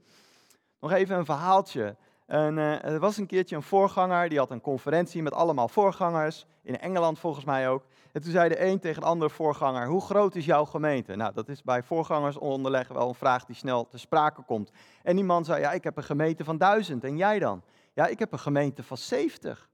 Nog 0.79 0.91
even 0.91 1.17
een 1.17 1.25
verhaaltje. 1.25 1.95
En, 2.25 2.57
uh, 2.57 2.85
er 2.85 2.99
was 2.99 3.17
een 3.17 3.25
keertje 3.25 3.55
een 3.55 3.63
voorganger, 3.63 4.29
die 4.29 4.37
had 4.37 4.51
een 4.51 4.61
conferentie 4.61 5.21
met 5.21 5.33
allemaal 5.33 5.67
voorgangers, 5.67 6.45
in 6.63 6.79
Engeland 6.79 7.19
volgens 7.19 7.45
mij 7.45 7.69
ook. 7.69 7.83
En 8.11 8.21
toen 8.21 8.31
zei 8.31 8.49
de 8.49 8.65
een 8.65 8.79
tegen 8.79 9.01
de 9.01 9.07
andere 9.07 9.29
voorganger, 9.31 9.87
hoe 9.87 10.01
groot 10.01 10.35
is 10.35 10.45
jouw 10.45 10.65
gemeente? 10.65 11.15
Nou, 11.15 11.33
dat 11.33 11.49
is 11.49 11.61
bij 11.61 11.83
voorgangers 11.83 12.37
onderleg 12.37 12.87
wel 12.87 13.07
een 13.07 13.15
vraag 13.15 13.45
die 13.45 13.55
snel 13.55 13.87
te 13.87 13.97
sprake 13.97 14.41
komt. 14.41 14.71
En 15.03 15.15
die 15.15 15.25
man 15.25 15.45
zei, 15.45 15.61
ja, 15.61 15.71
ik 15.71 15.83
heb 15.83 15.97
een 15.97 16.03
gemeente 16.03 16.43
van 16.43 16.57
duizend, 16.57 17.03
en 17.03 17.17
jij 17.17 17.39
dan? 17.39 17.63
Ja, 17.93 18.07
ik 18.07 18.19
heb 18.19 18.31
een 18.31 18.39
gemeente 18.39 18.83
van 18.83 18.97
70. 18.97 19.69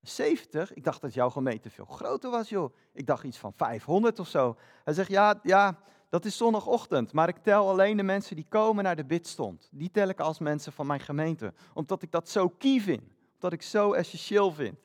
70? 0.00 0.74
Ik 0.74 0.84
dacht 0.84 1.00
dat 1.00 1.14
jouw 1.14 1.30
gemeente 1.30 1.70
veel 1.70 1.84
groter 1.84 2.30
was, 2.30 2.48
joh. 2.48 2.74
Ik 2.92 3.06
dacht 3.06 3.24
iets 3.24 3.38
van 3.38 3.52
500 3.52 4.18
of 4.18 4.28
zo. 4.28 4.56
Hij 4.84 4.94
zegt, 4.94 5.10
ja, 5.10 5.40
ja, 5.42 5.78
dat 6.08 6.24
is 6.24 6.36
zondagochtend, 6.36 7.12
maar 7.12 7.28
ik 7.28 7.36
tel 7.36 7.68
alleen 7.68 7.96
de 7.96 8.02
mensen 8.02 8.36
die 8.36 8.46
komen 8.48 8.84
naar 8.84 8.96
de 8.96 9.04
bidstond. 9.04 9.68
Die 9.72 9.90
tel 9.90 10.08
ik 10.08 10.20
als 10.20 10.38
mensen 10.38 10.72
van 10.72 10.86
mijn 10.86 11.00
gemeente, 11.00 11.52
omdat 11.74 12.02
ik 12.02 12.10
dat 12.10 12.28
zo 12.28 12.48
key 12.48 12.80
vind, 12.80 13.02
omdat 13.34 13.52
ik 13.52 13.62
zo 13.62 13.92
essentieel 13.92 14.52
vind. 14.52 14.78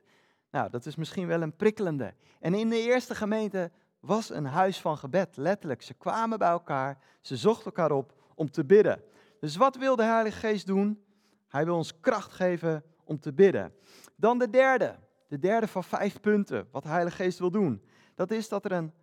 Nou, 0.52 0.70
dat 0.70 0.86
is 0.86 0.96
misschien 0.96 1.28
wel 1.28 1.42
een 1.42 1.56
prikkelende. 1.56 2.14
En 2.40 2.54
in 2.54 2.70
de 2.70 2.80
eerste 2.80 3.16
gemeente 3.16 3.72
was 4.00 4.30
een 4.30 4.46
huis 4.46 4.82
van 4.82 4.98
gebed, 4.98 5.38
letterlijk. 5.38 5.82
Ze 5.82 5.94
kwamen 5.94 6.40
bij 6.40 6.50
elkaar, 6.50 6.98
ze 7.22 7.38
zochten 7.38 7.66
elkaar 7.66 7.92
op 7.92 8.14
om 8.36 8.52
te 8.52 8.66
bidden. 8.66 9.04
Dus 9.40 9.56
wat 9.56 9.76
wil 9.76 9.96
de 9.96 10.04
Heilige 10.04 10.38
Geest 10.38 10.68
doen? 10.68 11.04
Hij 11.48 11.66
wil 11.66 11.76
ons 11.76 12.00
kracht 12.00 12.32
geven 12.32 12.84
om 13.04 13.20
te 13.20 13.34
bidden. 13.34 13.74
Dan 14.16 14.40
de 14.40 14.50
derde, 14.50 14.96
de 15.28 15.40
derde 15.40 15.68
van 15.68 15.84
vijf 15.84 16.20
punten, 16.20 16.68
wat 16.72 16.84
de 16.84 16.90
Heilige 16.90 17.16
Geest 17.16 17.40
wil 17.40 17.52
doen. 17.52 17.82
Dat 18.16 18.32
is 18.32 18.50
dat 18.50 18.66
er 18.66 18.72
een, 18.72 18.94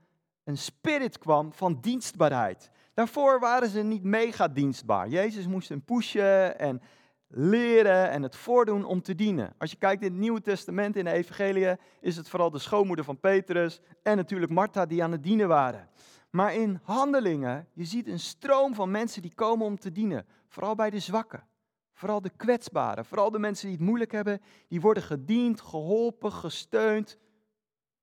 een 0.44 0.58
spirit 0.58 1.18
kwam 1.18 1.52
van 1.52 1.80
dienstbaarheid. 1.80 2.70
Daarvoor 2.94 3.40
waren 3.40 3.68
ze 3.68 3.82
niet 3.82 4.02
mega 4.02 4.48
dienstbaar. 4.48 5.08
Jezus 5.08 5.46
moest 5.46 5.68
hen 5.68 5.84
pushen 5.84 6.58
en 6.58 6.82
leren 7.28 8.10
en 8.10 8.22
het 8.22 8.36
voordoen 8.36 8.84
om 8.84 9.02
te 9.02 9.14
dienen. 9.14 9.54
Als 9.58 9.70
je 9.70 9.76
kijkt 9.76 10.02
in 10.02 10.10
het 10.10 10.20
Nieuwe 10.20 10.40
Testament, 10.40 10.96
in 10.96 11.04
de 11.04 11.10
Evangelie, 11.10 11.76
is 12.00 12.16
het 12.16 12.28
vooral 12.28 12.50
de 12.50 12.58
schoonmoeder 12.58 13.04
van 13.04 13.20
Petrus 13.20 13.80
en 14.02 14.16
natuurlijk 14.16 14.52
Martha 14.52 14.86
die 14.86 15.02
aan 15.02 15.12
het 15.12 15.22
dienen 15.22 15.48
waren. 15.48 15.88
Maar 16.30 16.54
in 16.54 16.80
handelingen, 16.82 17.68
je 17.72 17.84
ziet 17.84 18.08
een 18.08 18.20
stroom 18.20 18.74
van 18.74 18.90
mensen 18.90 19.22
die 19.22 19.34
komen 19.34 19.66
om 19.66 19.78
te 19.78 19.92
dienen. 19.92 20.26
Vooral 20.48 20.74
bij 20.74 20.90
de 20.90 20.98
zwakken, 20.98 21.46
vooral 21.94 22.20
de 22.20 22.30
kwetsbaren, 22.36 23.04
vooral 23.04 23.30
de 23.30 23.38
mensen 23.38 23.68
die 23.68 23.76
het 23.76 23.86
moeilijk 23.86 24.12
hebben, 24.12 24.40
die 24.68 24.80
worden 24.80 25.02
gediend, 25.02 25.60
geholpen, 25.60 26.32
gesteund 26.32 27.18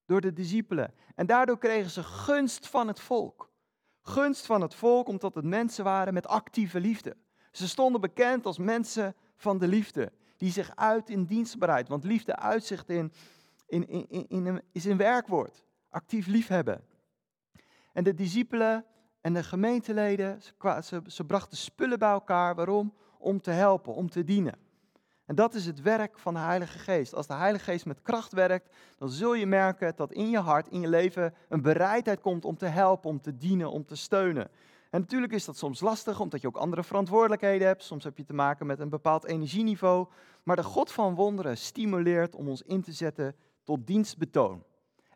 door 0.05 0.21
de 0.21 0.33
discipelen. 0.33 0.93
En 1.15 1.25
daardoor 1.25 1.57
kregen 1.57 1.91
ze 1.91 2.03
gunst 2.03 2.67
van 2.67 2.87
het 2.87 2.99
volk. 2.99 3.49
Gunst 4.01 4.45
van 4.45 4.61
het 4.61 4.75
volk 4.75 5.07
omdat 5.07 5.35
het 5.35 5.45
mensen 5.45 5.83
waren 5.83 6.13
met 6.13 6.27
actieve 6.27 6.79
liefde. 6.79 7.15
Ze 7.55 7.67
stonden 7.67 8.01
bekend 8.01 8.45
als 8.45 8.57
mensen 8.57 9.15
van 9.35 9.57
de 9.57 9.67
liefde, 9.67 10.11
die 10.37 10.51
zich 10.51 10.75
uit 10.75 11.09
in 11.09 11.25
dienstbaarheid. 11.25 11.87
Want 11.87 12.03
liefde 12.03 12.35
uitzicht 12.35 12.89
in, 12.89 13.11
in, 13.67 13.87
in, 13.87 14.25
in, 14.27 14.61
is 14.71 14.85
een 14.85 14.97
werkwoord. 14.97 15.63
Actief 15.89 16.27
liefhebben. 16.27 16.83
En 17.93 18.03
de 18.03 18.13
discipelen 18.13 18.85
en 19.21 19.33
de 19.33 19.43
gemeenteleden, 19.43 20.41
ze, 20.83 21.01
ze 21.07 21.25
brachten 21.25 21.57
spullen 21.57 21.99
bij 21.99 22.09
elkaar. 22.09 22.55
Waarom? 22.55 22.93
Om 23.17 23.41
te 23.41 23.51
helpen, 23.51 23.93
om 23.93 24.09
te 24.09 24.23
dienen. 24.23 24.57
En 25.25 25.35
dat 25.35 25.53
is 25.53 25.65
het 25.65 25.81
werk 25.81 26.19
van 26.19 26.33
de 26.33 26.39
Heilige 26.39 26.79
Geest. 26.79 27.13
Als 27.13 27.27
de 27.27 27.33
Heilige 27.33 27.63
Geest 27.63 27.85
met 27.85 28.01
kracht 28.01 28.33
werkt, 28.33 28.75
dan 28.97 29.09
zul 29.09 29.33
je 29.33 29.45
merken 29.45 29.93
dat 29.95 30.11
in 30.11 30.29
je 30.29 30.39
hart, 30.39 30.67
in 30.67 30.79
je 30.79 30.89
leven, 30.89 31.33
een 31.49 31.61
bereidheid 31.61 32.21
komt 32.21 32.45
om 32.45 32.57
te 32.57 32.65
helpen, 32.65 33.09
om 33.09 33.21
te 33.21 33.37
dienen, 33.37 33.71
om 33.71 33.85
te 33.85 33.95
steunen. 33.95 34.49
En 34.95 35.01
natuurlijk 35.01 35.33
is 35.33 35.45
dat 35.45 35.57
soms 35.57 35.79
lastig, 35.79 36.19
omdat 36.19 36.41
je 36.41 36.47
ook 36.47 36.57
andere 36.57 36.83
verantwoordelijkheden 36.83 37.67
hebt. 37.67 37.83
Soms 37.83 38.03
heb 38.03 38.17
je 38.17 38.23
te 38.23 38.33
maken 38.33 38.65
met 38.65 38.79
een 38.79 38.89
bepaald 38.89 39.25
energieniveau. 39.25 40.07
Maar 40.43 40.55
de 40.55 40.63
God 40.63 40.91
van 40.91 41.15
wonderen 41.15 41.57
stimuleert 41.57 42.35
om 42.35 42.47
ons 42.47 42.61
in 42.61 42.81
te 42.81 42.91
zetten 42.91 43.35
tot 43.63 43.87
dienstbetoon. 43.87 44.63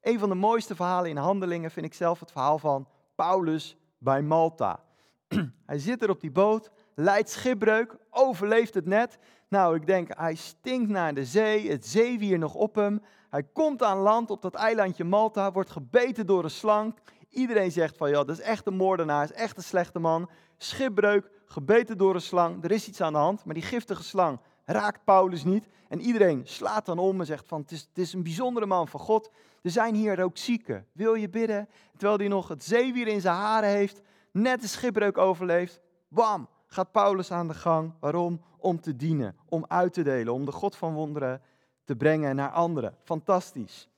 Een 0.01 0.19
van 0.19 0.29
de 0.29 0.35
mooiste 0.35 0.75
verhalen 0.75 1.09
in 1.09 1.17
handelingen 1.17 1.71
vind 1.71 1.85
ik 1.85 1.93
zelf 1.93 2.19
het 2.19 2.31
verhaal 2.31 2.59
van 2.59 2.87
Paulus 3.15 3.77
bij 3.97 4.21
Malta. 4.21 4.83
Hij 5.65 5.79
zit 5.79 6.01
er 6.01 6.09
op 6.09 6.21
die 6.21 6.31
boot, 6.31 6.71
leidt 6.95 7.29
schipbreuk, 7.29 7.97
overleeft 8.09 8.73
het 8.73 8.85
net. 8.85 9.17
Nou, 9.49 9.75
ik 9.75 9.85
denk, 9.85 10.17
hij 10.17 10.35
stinkt 10.35 10.89
naar 10.89 11.13
de 11.13 11.25
zee, 11.25 11.71
het 11.71 11.85
zeewier 11.85 12.39
nog 12.39 12.53
op 12.53 12.75
hem. 12.75 13.01
Hij 13.29 13.43
komt 13.43 13.83
aan 13.83 13.97
land 13.97 14.29
op 14.29 14.41
dat 14.41 14.53
eilandje 14.53 15.03
Malta, 15.03 15.51
wordt 15.51 15.69
gebeten 15.69 16.25
door 16.25 16.43
een 16.43 16.49
slang. 16.49 16.95
Iedereen 17.29 17.71
zegt 17.71 17.97
van, 17.97 18.09
ja, 18.09 18.23
dat 18.23 18.29
is 18.29 18.41
echt 18.41 18.67
een 18.67 18.75
moordenaar, 18.75 19.23
is 19.23 19.31
echt 19.31 19.57
een 19.57 19.63
slechte 19.63 19.99
man. 19.99 20.29
Schipbreuk, 20.57 21.29
gebeten 21.45 21.97
door 21.97 22.15
een 22.15 22.21
slang, 22.21 22.63
er 22.63 22.71
is 22.71 22.87
iets 22.87 23.01
aan 23.01 23.13
de 23.13 23.19
hand. 23.19 23.45
Maar 23.45 23.53
die 23.53 23.63
giftige 23.63 24.03
slang 24.03 24.39
raakt 24.65 25.03
Paulus 25.03 25.43
niet. 25.43 25.67
En 25.87 26.01
iedereen 26.01 26.41
slaat 26.43 26.85
dan 26.85 26.99
om 26.99 27.19
en 27.19 27.25
zegt 27.25 27.47
van, 27.47 27.61
het 27.61 27.71
is, 27.71 27.79
het 27.79 27.97
is 27.97 28.13
een 28.13 28.23
bijzondere 28.23 28.65
man 28.65 28.87
van 28.87 28.99
God. 28.99 29.31
Er 29.61 29.71
zijn 29.71 29.95
hier 29.95 30.23
ook 30.23 30.37
zieken. 30.37 30.85
Wil 30.91 31.13
je 31.13 31.29
bidden? 31.29 31.69
Terwijl 31.97 32.17
hij 32.17 32.27
nog 32.27 32.47
het 32.47 32.63
zeewier 32.63 33.07
in 33.07 33.21
zijn 33.21 33.35
haren 33.35 33.69
heeft, 33.69 34.01
net 34.31 34.61
de 34.61 34.67
schipbreuk 34.67 35.17
overleeft. 35.17 35.81
Bam, 36.07 36.49
gaat 36.67 36.91
Paulus 36.91 37.31
aan 37.31 37.47
de 37.47 37.53
gang. 37.53 37.93
Waarom? 37.99 38.41
Om 38.57 38.81
te 38.81 38.95
dienen, 38.95 39.35
om 39.45 39.65
uit 39.67 39.93
te 39.93 40.03
delen, 40.03 40.33
om 40.33 40.45
de 40.45 40.51
God 40.51 40.75
van 40.75 40.93
wonderen 40.93 41.41
te 41.83 41.95
brengen 41.95 42.35
naar 42.35 42.51
anderen. 42.51 42.95
Fantastisch. 43.03 43.89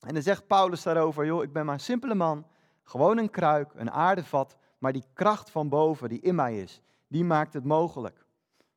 En 0.00 0.14
dan 0.14 0.22
zegt 0.22 0.46
Paulus 0.46 0.82
daarover, 0.82 1.26
joh, 1.26 1.42
ik 1.42 1.52
ben 1.52 1.64
maar 1.64 1.74
een 1.74 1.80
simpele 1.80 2.14
man, 2.14 2.46
gewoon 2.82 3.18
een 3.18 3.30
kruik, 3.30 3.72
een 3.74 3.90
aardevat, 3.90 4.56
maar 4.78 4.92
die 4.92 5.04
kracht 5.12 5.50
van 5.50 5.68
boven 5.68 6.08
die 6.08 6.20
in 6.20 6.34
mij 6.34 6.60
is, 6.60 6.82
die 7.06 7.24
maakt 7.24 7.52
het 7.52 7.64
mogelijk. 7.64 8.24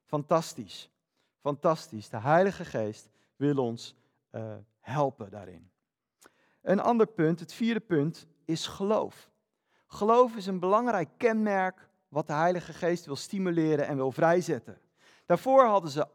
Fantastisch, 0.06 0.90
fantastisch. 1.40 2.10
De 2.10 2.20
Heilige 2.20 2.66
Geest 2.66 3.10
wil 3.36 3.58
ons 3.58 3.96
uh, 4.32 4.54
helpen 4.80 5.30
daarin. 5.30 5.70
Een 6.62 6.80
ander 6.80 7.08
punt, 7.08 7.40
het 7.40 7.54
vierde 7.54 7.80
punt, 7.80 8.28
is 8.46 8.68
geloof. 8.68 9.30
Geloof 9.88 10.36
is 10.36 10.46
een 10.46 10.60
belangrijk 10.60 11.10
kenmerk 11.18 11.90
wat 12.08 12.28
de 12.28 12.34
Heilige 12.34 12.74
Geest 12.74 13.06
wil 13.06 13.16
stimuleren 13.16 13.88
en 13.88 13.96
wil 13.96 14.12
vrijzetten. 14.12 14.80
Daarvoor 15.32 15.65
hadden 15.65 15.91
ze 15.91 16.08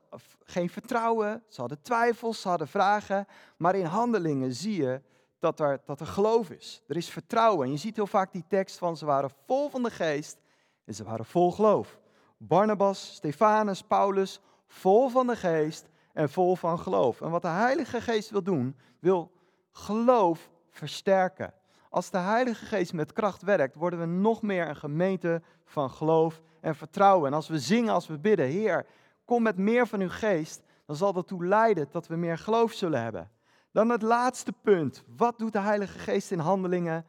geen 0.45 0.71
vertrouwen, 0.71 1.43
ze 1.49 1.61
hadden 1.61 1.83
twijfels, 1.83 2.41
ze 2.41 2.49
hadden 2.49 2.69
vragen, 2.69 3.27
maar 3.57 3.75
in 3.75 3.85
handelingen 3.85 4.53
zie 4.53 4.83
je 4.83 5.01
dat 5.39 5.61
er, 5.61 5.81
dat 5.85 6.01
er 6.01 6.07
geloof 6.07 6.51
is. 6.51 6.83
Er 6.87 6.97
is 6.97 7.09
vertrouwen. 7.09 7.67
En 7.67 7.73
je 7.73 7.79
ziet 7.79 7.97
heel 7.97 8.07
vaak 8.07 8.33
die 8.33 8.45
tekst 8.49 8.79
van 8.79 8.97
ze 8.97 9.05
waren 9.05 9.31
vol 9.47 9.69
van 9.69 9.83
de 9.83 9.91
geest 9.91 10.39
en 10.85 10.95
ze 10.95 11.05
waren 11.05 11.25
vol 11.25 11.53
geloof. 11.53 11.99
Barnabas, 12.37 13.15
Stefanus, 13.15 13.83
Paulus, 13.83 14.41
vol 14.67 15.09
van 15.09 15.27
de 15.27 15.37
geest 15.37 15.89
en 16.13 16.31
vol 16.31 16.57
van 16.57 16.79
geloof. 16.79 17.21
En 17.21 17.31
wat 17.31 17.43
de 17.43 17.49
Heilige 17.49 18.01
Geest 18.01 18.31
wil 18.31 18.43
doen, 18.43 18.77
wil 18.99 19.31
geloof 19.73 20.51
versterken. 20.71 21.55
Als 21.91 22.11
de 22.11 22.19
Heilige 22.19 22.65
Geest 22.65 22.93
met 22.93 23.13
kracht 23.13 23.43
werkt, 23.43 23.75
worden 23.75 24.01
we 24.01 24.07
nog 24.07 24.43
meer 24.43 24.69
een 24.69 24.77
gemeente 24.77 25.43
van 25.65 25.91
geloof 25.91 26.41
en 26.61 26.75
vertrouwen. 26.75 27.27
En 27.27 27.35
als 27.35 27.49
we 27.49 27.59
zingen, 27.59 27.93
als 27.93 28.07
we 28.07 28.19
bidden, 28.19 28.47
Heer, 28.47 28.87
kom 29.27 29.43
met 29.43 29.57
meer 29.57 29.87
van 29.87 30.01
uw 30.01 30.11
geest, 30.11 30.63
dan 30.87 30.97
zal 30.97 31.13
dat 31.13 31.27
toe 31.27 31.47
leiden 31.47 31.89
dat 31.91 32.07
we 32.07 32.17
meer 32.17 32.39
geloof 32.39 32.73
zullen 32.73 33.03
hebben. 33.03 33.31
Dan 33.73 33.89
het 33.89 34.03
laatste 34.03 34.53
punt. 34.53 35.05
Wat 35.17 35.39
doet 35.39 35.53
de 35.53 35.61
Heilige 35.61 35.99
Geest 35.99 36.31
in 36.31 36.39
handelingen? 36.39 37.07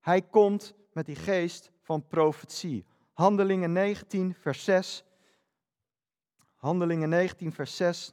Hij 0.00 0.22
komt 0.22 0.74
met 0.92 1.06
die 1.06 1.16
geest 1.16 1.70
van 1.82 2.06
profetie. 2.06 2.86
Handelingen 3.12 3.72
19, 3.72 4.34
vers 4.34 4.64
6. 4.64 5.04
Handelingen 6.56 7.08
19, 7.08 7.52
vers 7.52 7.76
6. 7.76 8.12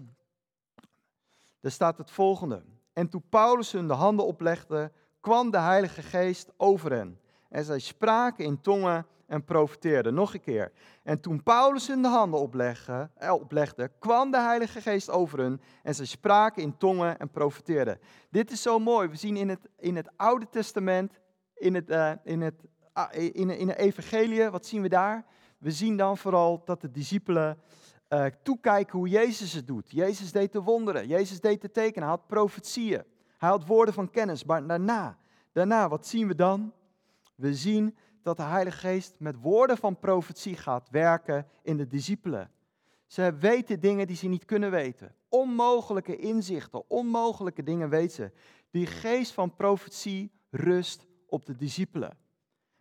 Daar 1.60 1.72
staat 1.72 1.98
het 1.98 2.12
volgende. 2.12 2.64
En 2.94 3.10
toen 3.10 3.24
Paulus 3.30 3.72
hun 3.72 3.88
de 3.88 3.94
handen 3.94 4.26
oplegde, 4.26 4.92
kwam 5.20 5.52
de 5.52 5.60
Heilige 5.60 6.02
Geest 6.02 6.52
over 6.58 6.92
hen. 6.92 7.20
En 7.50 7.64
zij 7.64 7.80
spraken 7.80 8.46
in 8.46 8.62
tongen 8.62 9.06
en 9.28 9.44
profeteerden. 9.44 10.14
Nog 10.14 10.34
een 10.34 10.42
keer. 10.42 10.72
En 11.04 11.22
toen 11.22 11.44
Paulus 11.44 11.88
hun 11.88 12.02
de 12.02 12.08
handen 12.08 12.40
oplegde, 12.40 13.10
eh, 13.16 13.32
oplegde, 13.34 13.92
kwam 14.00 14.32
de 14.32 14.40
Heilige 14.40 14.82
Geest 14.82 15.10
over 15.10 15.40
hen. 15.40 15.62
En 15.84 15.96
zij 15.96 16.06
spraken 16.06 16.62
in 16.62 16.78
tongen 16.78 17.20
en 17.20 17.30
profeteerden. 17.30 18.00
Dit 18.30 18.52
is 18.52 18.62
zo 18.62 18.80
mooi. 18.80 19.08
We 19.08 19.16
zien 19.16 19.38
in 19.38 19.50
het, 19.50 19.70
in 19.80 19.96
het 19.96 20.10
Oude 20.16 20.50
Testament, 20.50 21.20
in 21.54 21.76
het, 21.76 21.90
uh, 21.90 22.12
in, 22.24 22.42
het, 22.42 22.64
uh, 22.98 23.06
in, 23.12 23.50
in 23.50 23.68
de 23.68 23.78
Evangelie, 23.78 24.50
wat 24.50 24.66
zien 24.66 24.82
we 24.82 24.90
daar? 24.90 25.26
We 25.58 25.72
zien 25.72 25.98
dan 25.98 26.18
vooral 26.18 26.62
dat 26.66 26.82
de 26.82 26.92
discipelen 26.92 27.58
uh, 28.10 28.26
toekijken 28.44 28.98
hoe 28.98 29.08
Jezus 29.08 29.54
het 29.54 29.68
doet. 29.68 29.92
Jezus 29.92 30.32
deed 30.32 30.52
de 30.52 30.62
wonderen, 30.62 31.08
Jezus 31.08 31.40
deed 31.40 31.62
de 31.62 31.72
tekenen, 31.72 32.08
hij 32.08 32.18
had 32.18 32.28
profetieën, 32.28 33.04
hij 33.38 33.50
had 33.50 33.66
woorden 33.66 33.94
van 33.94 34.10
kennis. 34.10 34.44
Maar 34.44 34.68
daarna, 34.68 35.18
daarna, 35.52 35.90
wat 35.90 36.08
zien 36.08 36.28
we 36.28 36.36
dan? 36.36 36.74
We 37.38 37.56
zien 37.56 37.98
dat 38.22 38.38
de 38.38 38.44
Heilige 38.44 38.78
Geest 38.78 39.16
met 39.20 39.36
woorden 39.42 39.78
van 39.78 40.00
profetie 40.00 40.56
gaat 40.56 40.90
werken 40.90 41.48
in 41.62 41.78
de 41.78 41.88
discipelen. 41.88 42.52
Ze 43.06 43.36
weten 43.40 43.80
dingen 43.80 44.08
die 44.08 44.16
ze 44.16 44.28
niet 44.28 44.46
kunnen 44.46 44.72
weten. 44.72 45.16
Onmogelijke 45.30 46.16
inzichten, 46.18 46.90
onmogelijke 46.90 47.64
dingen 47.64 47.90
weten 47.90 48.16
ze. 48.16 48.32
Die 48.72 48.86
geest 48.86 49.32
van 49.32 49.56
profetie 49.56 50.32
rust 50.50 51.08
op 51.28 51.46
de 51.46 51.56
discipelen. 51.56 52.18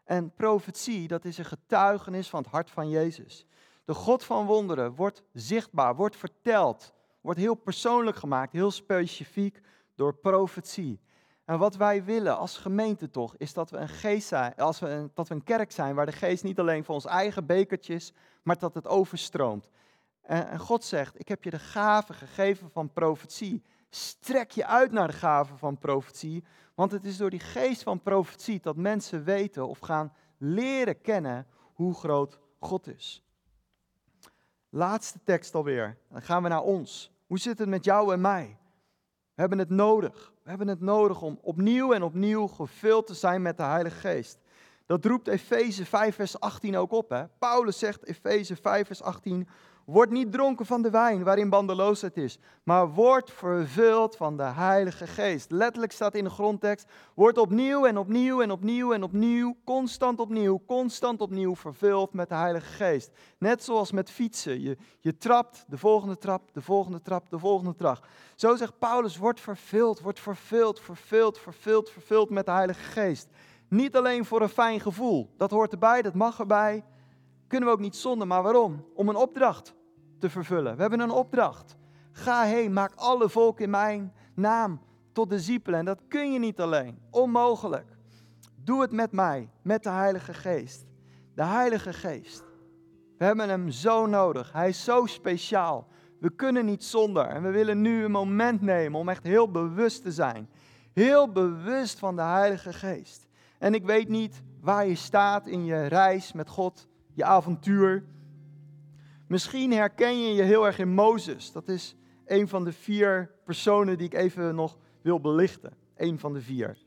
En 0.04 0.34
profetie, 0.34 1.08
dat 1.08 1.24
is 1.24 1.38
een 1.38 1.44
getuigenis 1.44 2.28
van 2.28 2.42
het 2.42 2.50
hart 2.50 2.70
van 2.70 2.88
Jezus. 2.88 3.46
De 3.84 3.94
God 3.94 4.24
van 4.24 4.46
wonderen 4.46 4.94
wordt 4.94 5.22
zichtbaar, 5.32 5.96
wordt 5.96 6.16
verteld, 6.16 6.94
wordt 7.20 7.38
heel 7.38 7.54
persoonlijk 7.54 8.16
gemaakt, 8.16 8.52
heel 8.52 8.70
specifiek 8.70 9.60
door 9.94 10.14
profetie. 10.14 11.00
En 11.46 11.58
wat 11.58 11.76
wij 11.76 12.04
willen 12.04 12.38
als 12.38 12.56
gemeente 12.56 13.10
toch, 13.10 13.36
is 13.36 13.52
dat 13.52 13.70
we 13.70 13.76
een 13.76 13.88
geest 13.88 14.28
zijn, 14.28 14.54
als 14.54 14.78
we 14.78 14.88
een, 14.88 15.10
dat 15.14 15.28
we 15.28 15.34
een 15.34 15.44
kerk 15.44 15.72
zijn 15.72 15.94
waar 15.94 16.06
de 16.06 16.12
geest 16.12 16.44
niet 16.44 16.58
alleen 16.58 16.84
voor 16.84 16.94
ons 16.94 17.04
eigen 17.04 17.46
bekertjes, 17.46 18.12
maar 18.42 18.58
dat 18.58 18.74
het 18.74 18.86
overstroomt. 18.86 19.70
En, 20.22 20.48
en 20.48 20.58
God 20.58 20.84
zegt, 20.84 21.20
ik 21.20 21.28
heb 21.28 21.44
je 21.44 21.50
de 21.50 21.58
gave 21.58 22.12
gegeven 22.12 22.70
van 22.70 22.92
profetie. 22.92 23.62
Strek 23.90 24.50
je 24.50 24.66
uit 24.66 24.92
naar 24.92 25.06
de 25.06 25.12
gave 25.12 25.56
van 25.56 25.78
profetie, 25.78 26.44
want 26.74 26.92
het 26.92 27.04
is 27.04 27.16
door 27.16 27.30
die 27.30 27.40
geest 27.40 27.82
van 27.82 28.02
profetie 28.02 28.60
dat 28.60 28.76
mensen 28.76 29.24
weten 29.24 29.68
of 29.68 29.78
gaan 29.78 30.12
leren 30.38 31.00
kennen 31.00 31.46
hoe 31.74 31.94
groot 31.94 32.38
God 32.58 32.86
is. 32.86 33.24
Laatste 34.68 35.18
tekst 35.24 35.54
alweer. 35.54 35.98
Dan 36.08 36.22
gaan 36.22 36.42
we 36.42 36.48
naar 36.48 36.62
ons. 36.62 37.12
Hoe 37.26 37.38
zit 37.38 37.58
het 37.58 37.68
met 37.68 37.84
jou 37.84 38.12
en 38.12 38.20
mij? 38.20 38.58
We 39.36 39.42
hebben 39.42 39.58
het 39.58 39.70
nodig. 39.70 40.32
We 40.42 40.48
hebben 40.48 40.68
het 40.68 40.80
nodig 40.80 41.22
om 41.22 41.38
opnieuw 41.42 41.92
en 41.92 42.02
opnieuw 42.02 42.46
gevuld 42.46 43.06
te 43.06 43.14
zijn 43.14 43.42
met 43.42 43.56
de 43.56 43.62
Heilige 43.62 43.96
Geest. 43.96 44.38
Dat 44.86 45.04
roept 45.04 45.28
Efeze 45.28 45.84
5, 45.84 46.14
vers 46.14 46.40
18 46.40 46.76
ook 46.76 46.92
op. 46.92 47.10
Hè? 47.10 47.24
Paulus 47.38 47.78
zegt, 47.78 48.04
Efeze 48.04 48.56
5, 48.56 48.86
vers 48.86 49.02
18, 49.02 49.48
Word 49.86 50.10
niet 50.10 50.32
dronken 50.32 50.66
van 50.66 50.82
de 50.82 50.90
wijn 50.90 51.22
waarin 51.22 51.48
bandeloosheid 51.48 52.16
is, 52.16 52.38
maar 52.62 52.88
word 52.90 53.30
vervuld 53.30 54.16
van 54.16 54.36
de 54.36 54.42
Heilige 54.42 55.06
Geest. 55.06 55.50
Letterlijk 55.50 55.92
staat 55.92 56.14
in 56.14 56.24
de 56.24 56.30
grondtekst, 56.30 56.86
word 57.14 57.38
opnieuw 57.38 57.86
en 57.86 57.98
opnieuw 57.98 58.42
en 58.42 58.50
opnieuw 58.50 58.92
en 58.92 59.02
opnieuw, 59.02 59.56
constant 59.64 60.20
opnieuw, 60.20 60.62
constant 60.66 61.20
opnieuw 61.20 61.56
vervuld 61.56 62.12
met 62.12 62.28
de 62.28 62.34
Heilige 62.34 62.66
Geest. 62.66 63.10
Net 63.38 63.64
zoals 63.64 63.92
met 63.92 64.10
fietsen, 64.10 64.60
je, 64.60 64.76
je 65.00 65.16
trapt, 65.16 65.64
de 65.68 65.78
volgende 65.78 66.18
trap, 66.18 66.52
de 66.52 66.62
volgende 66.62 67.02
trap, 67.02 67.30
de 67.30 67.38
volgende 67.38 67.74
trap. 67.74 68.06
Zo 68.34 68.56
zegt 68.56 68.78
Paulus, 68.78 69.16
word 69.16 69.40
vervuld, 69.40 70.00
word 70.00 70.20
vervuld, 70.20 70.80
vervuld, 70.80 71.38
vervuld, 71.38 71.90
vervuld 71.90 72.30
met 72.30 72.46
de 72.46 72.52
Heilige 72.52 72.82
Geest. 72.82 73.28
Niet 73.68 73.96
alleen 73.96 74.24
voor 74.24 74.42
een 74.42 74.48
fijn 74.48 74.80
gevoel, 74.80 75.34
dat 75.36 75.50
hoort 75.50 75.72
erbij, 75.72 76.02
dat 76.02 76.14
mag 76.14 76.38
erbij. 76.38 76.84
Kunnen 77.46 77.68
we 77.68 77.74
ook 77.74 77.80
niet 77.80 77.96
zonder, 77.96 78.26
maar 78.26 78.42
waarom? 78.42 78.84
Om 78.94 79.08
een 79.08 79.16
opdracht 79.16 79.74
te 80.18 80.30
vervullen. 80.30 80.74
We 80.74 80.80
hebben 80.80 81.00
een 81.00 81.10
opdracht. 81.10 81.76
Ga 82.12 82.42
heen, 82.42 82.72
maak 82.72 82.92
alle 82.94 83.28
volken 83.28 83.64
in 83.64 83.70
mijn 83.70 84.12
naam 84.34 84.80
tot 85.12 85.30
discipelen. 85.30 85.78
En 85.78 85.84
dat 85.84 86.00
kun 86.08 86.32
je 86.32 86.38
niet 86.38 86.60
alleen. 86.60 86.98
Onmogelijk. 87.10 87.96
Doe 88.64 88.80
het 88.80 88.92
met 88.92 89.12
mij, 89.12 89.50
met 89.62 89.82
de 89.82 89.90
Heilige 89.90 90.34
Geest. 90.34 90.86
De 91.34 91.44
Heilige 91.44 91.92
Geest. 91.92 92.44
We 93.18 93.24
hebben 93.24 93.48
hem 93.48 93.70
zo 93.70 94.06
nodig. 94.06 94.52
Hij 94.52 94.68
is 94.68 94.84
zo 94.84 95.06
speciaal. 95.06 95.88
We 96.20 96.30
kunnen 96.30 96.64
niet 96.64 96.84
zonder. 96.84 97.26
En 97.26 97.42
we 97.42 97.50
willen 97.50 97.80
nu 97.80 98.04
een 98.04 98.10
moment 98.10 98.60
nemen 98.60 99.00
om 99.00 99.08
echt 99.08 99.24
heel 99.24 99.50
bewust 99.50 100.02
te 100.02 100.12
zijn. 100.12 100.48
Heel 100.92 101.32
bewust 101.32 101.98
van 101.98 102.16
de 102.16 102.22
Heilige 102.22 102.72
Geest. 102.72 103.25
En 103.58 103.74
ik 103.74 103.84
weet 103.84 104.08
niet 104.08 104.42
waar 104.60 104.86
je 104.86 104.94
staat 104.94 105.46
in 105.46 105.64
je 105.64 105.86
reis 105.86 106.32
met 106.32 106.48
God, 106.48 106.88
je 107.12 107.24
avontuur. 107.24 108.04
Misschien 109.26 109.72
herken 109.72 110.20
je 110.20 110.34
je 110.34 110.42
heel 110.42 110.66
erg 110.66 110.78
in 110.78 110.94
Mozes. 110.94 111.52
Dat 111.52 111.68
is 111.68 111.96
een 112.26 112.48
van 112.48 112.64
de 112.64 112.72
vier 112.72 113.30
personen 113.44 113.98
die 113.98 114.06
ik 114.06 114.14
even 114.14 114.54
nog 114.54 114.78
wil 115.02 115.20
belichten. 115.20 115.72
Een 115.96 116.18
van 116.18 116.32
de 116.32 116.40
vier. 116.40 116.78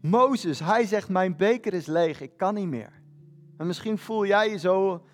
Mozes, 0.00 0.60
hij 0.60 0.84
zegt: 0.84 1.08
Mijn 1.08 1.36
beker 1.36 1.74
is 1.74 1.86
leeg, 1.86 2.20
ik 2.20 2.36
kan 2.36 2.54
niet 2.54 2.68
meer. 2.68 2.92
En 3.56 3.66
misschien 3.66 3.98
voel 3.98 4.26
jij 4.26 4.50
je 4.50 4.58
zo, 4.58 5.04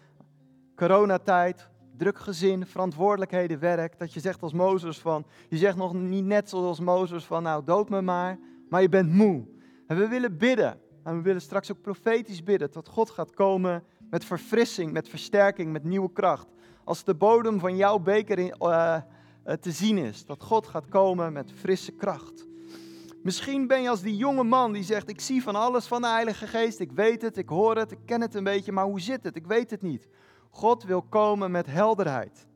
coronatijd, 0.75 1.69
druk 1.97 2.19
gezin, 2.19 2.67
verantwoordelijkheden, 2.67 3.59
werk, 3.59 3.99
dat 3.99 4.13
je 4.13 4.21
zegt 4.21 4.43
als 4.43 4.53
Mozes 4.53 4.99
van, 4.99 5.27
je 5.49 5.57
zegt 5.57 5.77
nog 5.77 5.95
niet 5.95 6.25
net 6.25 6.49
zoals 6.49 6.81
Mozes 6.81 7.25
van, 7.25 7.43
nou 7.43 7.65
dood 7.65 7.89
me 7.89 8.03
maar, 8.03 8.39
maar 8.69 8.83
je 8.83 8.89
bent 8.89 9.13
moe. 9.13 9.47
En 9.87 9.97
we 9.97 10.09
willen 10.09 10.37
bidden, 10.39 10.81
en 11.07 11.17
we 11.17 11.23
willen 11.23 11.41
straks 11.41 11.73
ook 11.73 11.81
profetisch 11.81 12.43
bidden, 12.43 12.73
dat 12.73 12.89
God 12.89 13.11
gaat 13.11 13.35
komen 13.35 13.85
met 14.11 14.25
verfrissing, 14.25 14.93
met 14.93 15.09
versterking, 15.09 15.73
met 15.73 15.85
nieuwe 15.85 16.13
kracht. 16.13 16.47
Als 16.85 17.05
de 17.05 17.15
bodem 17.15 17.59
van 17.59 17.77
jouw 17.77 17.99
beker 17.99 18.39
in, 18.39 18.55
uh, 18.61 18.97
te 19.61 19.71
zien 19.71 19.99
is, 19.99 20.25
dat 20.25 20.43
God 20.43 20.67
gaat 20.67 20.89
komen 20.89 21.33
met 21.33 21.53
frisse 21.53 21.93
kracht. 21.93 22.47
Misschien 23.23 23.67
ben 23.67 23.83
je 23.83 23.89
als 23.89 24.03
die 24.03 24.17
jonge 24.17 24.45
man 24.45 24.73
die 24.73 24.83
zegt: 24.83 25.09
Ik 25.09 25.21
zie 25.21 25.43
van 25.43 25.55
alles 25.55 25.87
van 25.87 26.01
de 26.01 26.09
Heilige 26.09 26.47
Geest, 26.47 26.81
ik 26.81 26.93
weet 26.93 27.23
het, 27.23 27.37
ik 27.37 27.49
hoor 27.49 27.77
het, 27.77 27.91
ik 27.93 27.99
ken 28.05 28.21
het 28.21 28.35
een 28.35 28.45
beetje, 28.45 28.73
maar 28.73 28.85
hoe 28.85 29.01
zit 29.01 29.25
het? 29.25 29.37
Ik 29.37 29.47
weet 29.47 29.71
het 29.71 29.83
niet. 29.83 30.09
God 30.51 30.85
wil 30.85 31.03
komen 31.03 31.51
met 31.51 31.67
helderheid. 31.67 32.47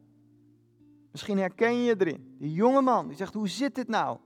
Misschien 1.11 1.39
herken 1.39 1.75
je 1.75 1.83
je 1.83 1.95
erin. 1.99 2.37
Die 2.39 2.53
jonge 2.53 2.83
man 2.83 3.09
die 3.09 3.17
zegt: 3.17 3.35
Hoe 3.35 3.49
zit 3.49 3.75
dit 3.75 3.89
nou? 3.89 4.19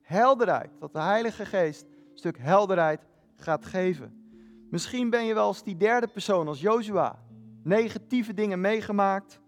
Helderheid, 0.00 0.70
dat 0.78 0.92
de 0.92 1.00
Heilige 1.00 1.44
Geest 1.44 1.82
een 1.82 2.18
stuk 2.18 2.38
helderheid 2.38 3.00
gaat 3.44 3.64
geven. 3.66 4.22
Misschien 4.70 5.10
ben 5.10 5.24
je 5.24 5.34
wel 5.34 5.46
als 5.46 5.62
die 5.62 5.76
derde 5.76 6.06
persoon, 6.06 6.48
als 6.48 6.60
Joshua. 6.60 7.22
Negatieve 7.62 8.34
dingen 8.34 8.60
meegemaakt, 8.60 9.40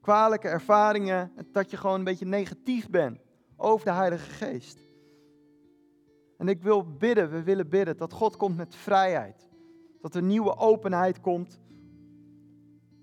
kwalijke 0.00 0.48
ervaringen, 0.48 1.32
dat 1.52 1.70
je 1.70 1.76
gewoon 1.76 1.98
een 1.98 2.04
beetje 2.04 2.26
negatief 2.26 2.90
bent 2.90 3.18
over 3.56 3.86
de 3.86 3.92
Heilige 3.92 4.30
Geest. 4.30 4.78
En 6.38 6.48
ik 6.48 6.62
wil 6.62 6.96
bidden, 6.96 7.30
we 7.30 7.42
willen 7.42 7.68
bidden 7.68 7.96
dat 7.96 8.12
God 8.12 8.36
komt 8.36 8.56
met 8.56 8.74
vrijheid. 8.74 9.48
Dat 10.00 10.14
er 10.14 10.22
nieuwe 10.22 10.56
openheid 10.56 11.20
komt 11.20 11.60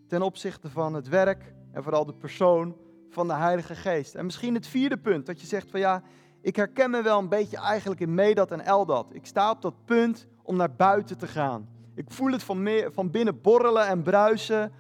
ten 0.08 0.22
opzichte 0.22 0.70
van 0.70 0.94
het 0.94 1.08
werk 1.08 1.54
en 1.72 1.84
vooral 1.84 2.06
de 2.06 2.14
persoon 2.14 2.78
van 3.10 3.28
de 3.28 3.34
Heilige 3.34 3.76
Geest. 3.76 4.16
En 4.16 4.26
misschien 4.26 4.54
het 4.54 4.68
vierde 4.68 4.98
punt, 4.98 5.26
dat 5.26 5.42
je 5.42 5.48
zegt 5.48 5.70
van 5.70 5.80
ja, 5.80 6.04
ik 6.42 6.56
herken 6.56 6.90
me 6.90 7.02
wel 7.02 7.20
een 7.20 7.30
beetje 7.30 7.58
eigenlijk 7.58 8.02
in 8.02 8.14
Medat 8.14 8.52
en 8.52 8.66
Eldat. 8.66 9.08
Ik 9.12 9.26
sta 9.26 9.52
op 9.52 9.62
dat 9.62 9.86
punt 9.86 10.28
om 10.44 10.56
naar 10.56 10.76
buiten 10.76 11.18
te 11.18 11.28
gaan. 11.28 11.70
Ik 11.96 12.12
voel 12.12 12.32
het 12.32 12.44
van, 12.44 12.64
meer, 12.64 12.92
van 12.94 13.12
binnen 13.12 13.42
borrelen 13.42 13.88
en 13.88 14.02
bruisen. 14.02 14.72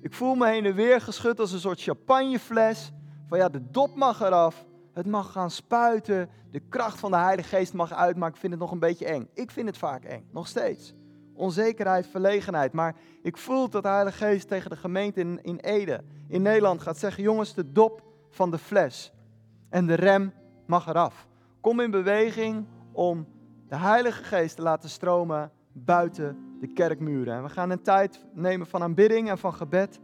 Ik 0.00 0.14
voel 0.14 0.34
me 0.34 0.48
heen 0.48 0.64
en 0.64 0.74
weer 0.74 1.00
geschud 1.00 1.40
als 1.40 1.52
een 1.52 1.60
soort 1.60 1.82
champagnefles. 1.82 2.92
Van 3.26 3.38
ja, 3.38 3.48
de 3.48 3.70
dop 3.70 3.96
mag 3.96 4.20
eraf. 4.20 4.66
Het 4.92 5.06
mag 5.06 5.32
gaan 5.32 5.50
spuiten. 5.50 6.28
De 6.50 6.60
kracht 6.60 6.98
van 6.98 7.10
de 7.10 7.16
Heilige 7.16 7.56
Geest 7.56 7.72
mag 7.72 7.92
uit, 7.92 8.16
maar 8.16 8.28
ik 8.28 8.36
vind 8.36 8.52
het 8.52 8.60
nog 8.60 8.70
een 8.70 8.78
beetje 8.78 9.06
eng. 9.06 9.28
Ik 9.34 9.50
vind 9.50 9.66
het 9.66 9.78
vaak 9.78 10.04
eng, 10.04 10.28
nog 10.30 10.46
steeds. 10.46 10.94
Onzekerheid, 11.34 12.06
verlegenheid. 12.06 12.72
Maar 12.72 12.96
ik 13.22 13.36
voel 13.36 13.68
dat 13.68 13.82
de 13.82 13.88
Heilige 13.88 14.16
Geest 14.24 14.48
tegen 14.48 14.70
de 14.70 14.76
gemeente 14.76 15.20
in, 15.20 15.42
in 15.42 15.58
Ede, 15.58 16.00
in 16.28 16.42
Nederland, 16.42 16.82
gaat 16.82 16.98
zeggen: 16.98 17.22
jongens, 17.22 17.54
de 17.54 17.72
dop 17.72 18.02
van 18.30 18.50
de 18.50 18.58
fles 18.58 19.12
en 19.70 19.86
de 19.86 19.94
rem 19.94 20.32
mag 20.72 20.86
eraf. 20.86 21.26
Kom 21.60 21.80
in 21.80 21.90
beweging 21.90 22.66
om 22.92 23.26
de 23.68 23.76
Heilige 23.76 24.24
Geest 24.24 24.56
te 24.56 24.62
laten 24.62 24.88
stromen 24.88 25.50
buiten 25.72 26.56
de 26.60 26.72
kerkmuren. 26.72 27.34
En 27.34 27.42
we 27.42 27.48
gaan 27.48 27.70
een 27.70 27.82
tijd 27.82 28.24
nemen 28.32 28.66
van 28.66 28.82
aanbidding 28.82 29.28
en 29.28 29.38
van 29.38 29.54
gebed. 29.54 30.00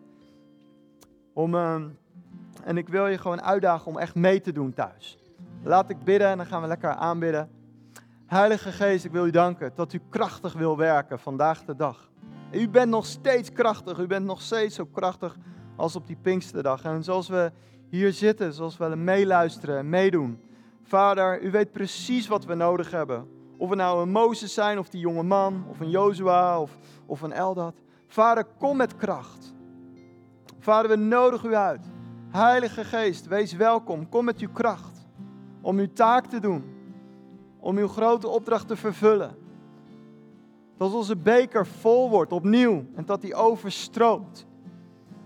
Om, 1.33 1.55
ehm, 1.55 1.89
en 2.65 2.77
ik 2.77 2.89
wil 2.89 3.07
je 3.07 3.19
gewoon 3.19 3.43
uitdagen 3.43 3.87
om 3.87 3.99
echt 3.99 4.15
mee 4.15 4.41
te 4.41 4.53
doen 4.53 4.73
thuis. 4.73 5.19
Laat 5.63 5.91
ik 5.91 6.05
bidden 6.05 6.29
en 6.29 6.37
dan 6.37 6.47
gaan 6.47 6.63
we 6.63 6.69
lekker 6.69 6.91
aanbidden. 6.91 7.51
Heilige 8.27 8.73
Geest, 8.73 9.05
ik 9.05 9.13
wil 9.13 9.27
u 9.27 9.31
danken 9.31 9.73
dat 9.75 9.93
u 9.93 10.01
krachtig 10.09 10.53
wil 10.53 10.77
werken 10.77 11.19
vandaag 11.19 11.65
de 11.65 11.77
dag. 11.77 12.11
U 12.53 12.69
bent 12.69 12.91
nog 12.91 13.07
steeds 13.07 13.53
krachtig. 13.53 13.99
U 13.99 14.07
bent 14.07 14.27
nog 14.27 14.43
steeds 14.43 14.75
zo 14.75 14.85
krachtig 14.85 15.37
als 15.77 15.97
op 15.97 16.07
die 16.07 16.19
Pinksterdag. 16.23 16.83
En 16.83 17.05
zoals 17.05 17.29
we 17.29 17.53
hier 17.91 18.13
zitten, 18.13 18.53
zoals 18.53 18.77
we 18.77 18.97
meeluisteren 18.97 19.79
en 19.79 19.89
meedoen. 19.89 20.47
Vader, 20.89 21.43
u 21.43 21.51
weet 21.51 21.73
precies 21.73 22.27
wat 22.27 22.45
we 22.45 22.55
nodig 22.55 22.91
hebben. 22.91 23.29
Of 23.57 23.69
we 23.69 23.75
nou 23.75 24.03
een 24.03 24.11
Mozes 24.11 24.55
zijn, 24.55 24.79
of 24.79 24.89
die 24.89 25.01
jonge 25.01 25.23
man, 25.23 25.65
of 25.69 25.81
een 25.81 25.91
Jozua, 25.91 26.61
of, 26.61 26.79
of 27.07 27.23
een 27.23 27.33
Eldad. 27.33 27.75
Vader, 28.07 28.45
kom 28.59 28.77
met 28.77 28.97
kracht. 28.97 29.55
Vader, 30.59 30.91
we 30.91 30.97
nodigen 30.97 31.51
u 31.51 31.55
uit. 31.55 31.87
Heilige 32.31 32.85
Geest, 32.85 33.27
wees 33.27 33.53
welkom. 33.53 34.09
Kom 34.09 34.25
met 34.25 34.39
uw 34.39 34.53
kracht. 34.53 35.07
Om 35.61 35.79
uw 35.79 35.93
taak 35.93 36.27
te 36.27 36.41
doen. 36.41 36.65
Om 37.61 37.77
uw 37.77 37.89
grote 37.89 38.29
opdracht 38.29 38.69
te 38.69 38.77
vervullen. 38.77 39.37
Dat 40.77 40.95
onze 40.95 41.17
beker 41.17 41.67
vol 41.67 42.11
wordt 42.11 42.33
opnieuw 42.33 42.85
en 42.95 43.05
dat 43.05 43.21
die 43.21 43.35
overstroomt. 43.35 44.47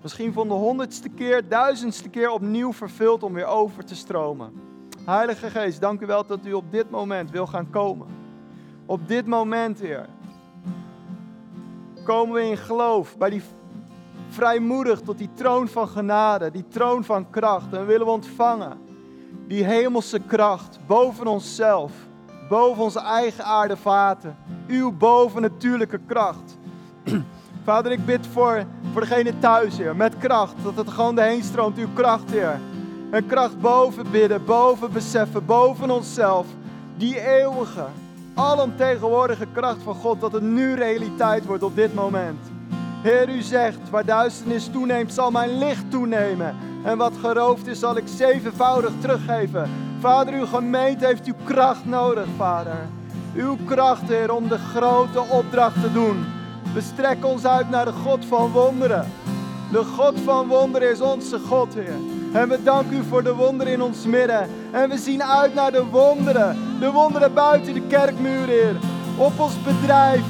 Misschien 0.03 0.33
van 0.33 0.49
de 0.49 0.55
honderdste 0.55 1.09
keer, 1.09 1.49
duizendste 1.49 2.09
keer 2.09 2.31
opnieuw 2.31 2.73
vervuld 2.73 3.23
om 3.23 3.33
weer 3.33 3.47
over 3.47 3.85
te 3.85 3.95
stromen. 3.95 4.72
Heilige 5.05 5.51
Geest, 5.51 5.81
dank 5.81 6.01
u 6.01 6.07
wel 6.07 6.27
dat 6.27 6.39
u 6.45 6.53
op 6.53 6.73
dit 6.73 6.91
moment 6.91 7.31
wil 7.31 7.47
gaan 7.47 7.71
komen. 7.71 8.07
Op 8.87 9.09
dit 9.09 9.27
moment, 9.27 9.81
Heer. 9.81 10.07
Komen 12.05 12.35
we 12.35 12.43
in 12.43 12.57
geloof 12.57 13.17
bij 13.17 13.31
die 13.31 13.43
vrijmoedig 14.29 15.01
tot 15.01 15.19
die 15.19 15.31
troon 15.35 15.69
van 15.69 15.89
genade, 15.89 16.51
die 16.51 16.69
troon 16.69 17.05
van 17.05 17.31
kracht. 17.31 17.73
En 17.73 17.87
willen 17.87 18.07
we 18.07 18.13
ontvangen 18.13 18.79
die 19.47 19.65
hemelse 19.65 20.19
kracht 20.19 20.79
boven 20.87 21.27
onszelf, 21.27 21.93
boven 22.49 22.83
onze 22.83 23.01
eigen 23.01 23.45
aardevaten. 23.45 24.37
Uw 24.67 24.93
bovennatuurlijke 24.93 26.01
kracht. 26.07 26.59
Vader, 27.65 27.93
ik 27.93 28.05
bid 28.05 28.27
voor, 28.27 28.65
voor 28.93 29.01
degene 29.01 29.39
thuis, 29.39 29.77
Heer, 29.77 29.97
met 29.97 30.19
kracht. 30.19 30.55
Dat 30.63 30.77
het 30.77 30.89
gewoon 30.89 31.19
erheen 31.19 31.43
stroomt, 31.43 31.79
uw 31.79 31.93
kracht, 31.95 32.31
Heer. 32.31 32.61
Een 33.13 33.27
kracht 33.27 33.61
boven 33.61 34.11
bidden, 34.11 34.45
boven 34.45 34.93
beseffen, 34.93 35.47
boven 35.47 35.91
onszelf. 35.91 36.47
Die 36.97 37.21
eeuwige, 37.21 37.85
alomtegenwoordige 38.35 39.47
kracht 39.53 39.83
van 39.83 39.95
God, 39.95 40.21
dat 40.21 40.33
het 40.33 40.43
nu 40.43 40.75
realiteit 40.75 41.47
wordt 41.47 41.63
op 41.63 41.77
dit 41.77 41.95
moment. 41.95 42.39
Heer, 43.03 43.29
u 43.29 43.41
zegt, 43.41 43.91
waar 43.91 44.05
duisternis 44.05 44.69
toeneemt, 44.69 45.13
zal 45.13 45.31
mijn 45.31 45.59
licht 45.59 45.91
toenemen. 45.91 46.57
En 46.85 46.99
wat 46.99 47.13
geroofd 47.21 47.67
is, 47.67 47.79
zal 47.79 47.97
ik 47.97 48.05
zevenvoudig 48.07 48.93
teruggeven. 49.01 49.71
Vader, 50.01 50.35
uw 50.35 50.47
gemeente 50.47 51.07
heeft 51.07 51.27
uw 51.27 51.45
kracht 51.45 51.85
nodig, 51.85 52.27
Vader. 52.37 52.89
Uw 53.35 53.57
kracht, 53.67 54.09
Heer, 54.09 54.35
om 54.35 54.49
de 54.49 54.59
grote 54.59 55.21
opdracht 55.21 55.81
te 55.81 55.93
doen. 55.93 56.25
We 56.75 56.81
strekken 56.81 57.29
ons 57.29 57.47
uit 57.47 57.71
naar 57.71 57.85
de 57.85 57.93
God 57.93 58.25
van 58.25 58.51
wonderen. 58.51 59.07
De 59.73 59.85
God 59.85 60.21
van 60.21 60.49
wonderen 60.49 60.91
is 60.91 61.01
onze 61.01 61.39
God, 61.39 61.75
Heer. 61.75 62.22
En 62.33 62.49
we 62.49 62.63
danken 62.63 62.97
u 62.97 63.03
voor 63.09 63.23
de 63.23 63.35
wonderen 63.35 63.73
in 63.73 63.83
ons 63.83 64.07
midden. 64.07 64.49
En 64.71 64.89
we 64.89 64.99
zien 64.99 65.23
uit 65.23 65.55
naar 65.55 65.73
de 65.73 65.85
wonderen. 65.85 66.57
De 66.81 66.91
wonderen 66.91 67.35
buiten 67.35 67.75
de 67.75 67.83
kerkmuur, 67.87 68.47
Heer. 68.47 68.77
Op 69.17 69.41
ons 69.41 69.63
bedrijf, 69.63 70.23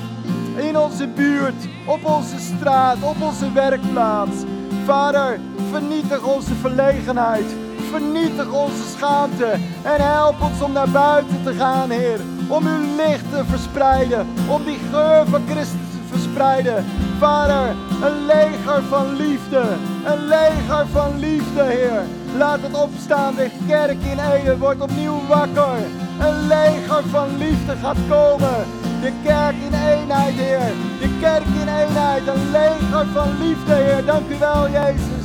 in 0.57 0.79
onze 0.79 1.09
buurt, 1.09 1.69
op 1.87 2.05
onze 2.05 2.39
straat, 2.39 2.97
op 3.03 3.23
onze 3.23 3.53
werkplaats. 3.53 4.37
Vader, 4.85 5.41
vernietig 5.71 6.23
onze 6.23 6.55
verlegenheid. 6.55 7.55
Vernietig 7.91 8.53
onze 8.53 8.89
schaamte. 8.97 9.51
En 9.83 10.01
help 10.01 10.41
ons 10.41 10.63
om 10.63 10.73
naar 10.73 10.91
buiten 10.91 11.43
te 11.45 11.53
gaan, 11.53 11.91
Heer. 11.91 12.21
Om 12.49 12.67
uw 12.67 12.97
licht 12.97 13.31
te 13.31 13.45
verspreiden. 13.45 14.27
Om 14.49 14.65
die 14.65 14.79
geur 14.91 15.27
van 15.27 15.43
Christus 15.47 15.92
verspreiden. 16.13 16.85
Vader, 17.19 17.69
een 18.03 18.27
leger 18.27 18.83
van 18.89 19.17
liefde. 19.17 19.63
Een 20.05 20.25
leger 20.27 20.87
van 20.93 21.19
liefde, 21.19 21.63
Heer. 21.63 22.03
Laat 22.37 22.61
het 22.63 22.75
opstaan. 22.75 23.35
De 23.35 23.51
kerk 23.67 24.03
in 24.03 24.19
Ede 24.33 24.59
wordt 24.59 24.81
opnieuw 24.81 25.21
wakker. 25.29 25.79
Een 26.21 26.47
leger 26.47 27.03
van 27.11 27.37
liefde 27.37 27.77
gaat 27.83 28.03
komen. 28.09 28.59
De 29.01 29.13
kerk 29.25 29.57
in 29.67 29.75
eenheid, 29.75 30.35
Heer. 30.35 30.73
De 31.01 31.19
kerk 31.21 31.47
in 31.63 31.69
eenheid. 31.81 32.27
Een 32.27 32.51
leger 32.51 33.07
van 33.13 33.29
liefde, 33.39 33.75
Heer. 33.75 34.05
Dank 34.05 34.31
u 34.31 34.39
wel, 34.39 34.71
Jezus. 34.71 35.23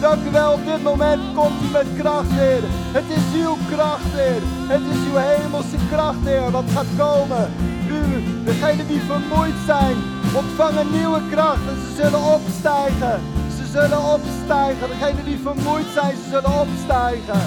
Dank 0.00 0.26
u 0.28 0.30
wel, 0.30 0.52
op 0.52 0.64
dit 0.66 0.82
moment 0.82 1.20
komt 1.34 1.62
u 1.62 1.72
met 1.72 1.86
kracht, 1.98 2.30
Heer. 2.30 2.62
Het 2.98 3.04
is 3.08 3.40
uw 3.40 3.56
kracht, 3.70 4.12
Heer. 4.18 4.42
Het 4.72 4.80
is 4.92 5.00
uw 5.10 5.16
hemelse 5.16 5.76
kracht, 5.90 6.22
Heer, 6.24 6.50
wat 6.50 6.64
gaat 6.74 6.92
komen. 6.96 7.44
U, 7.88 8.00
degenen 8.44 8.86
die 8.86 9.00
vermoeid 9.00 9.58
zijn, 9.66 9.96
ontvangen 10.36 10.90
nieuwe 10.90 11.20
kracht 11.30 11.68
en 11.68 11.76
ze 11.84 12.02
zullen 12.02 12.24
opstijgen. 12.34 13.20
Ze 13.56 13.66
zullen 13.66 14.02
opstijgen. 14.14 14.88
Degenen 14.88 15.24
die 15.24 15.38
vermoeid 15.38 15.86
zijn, 15.94 16.16
ze 16.16 16.28
zullen 16.30 16.60
opstijgen. 16.60 17.40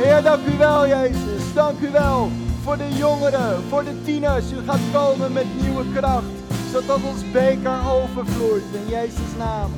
Heer, 0.00 0.22
dank 0.22 0.46
u 0.46 0.58
wel, 0.58 0.88
Jezus. 0.88 1.42
Dank 1.54 1.80
u 1.80 1.90
wel 1.90 2.30
voor 2.62 2.76
de 2.76 2.88
jongeren, 2.94 3.62
voor 3.68 3.84
de 3.84 4.02
tieners. 4.04 4.52
U 4.52 4.56
gaat 4.66 4.84
komen 4.92 5.32
met 5.32 5.46
nieuwe 5.60 5.84
kracht, 5.94 6.32
zodat 6.72 7.00
ons 7.02 7.30
beker 7.32 7.78
overvloeit. 7.90 8.62
In 8.72 8.88
Jezus' 8.88 9.36
naam. 9.38 9.70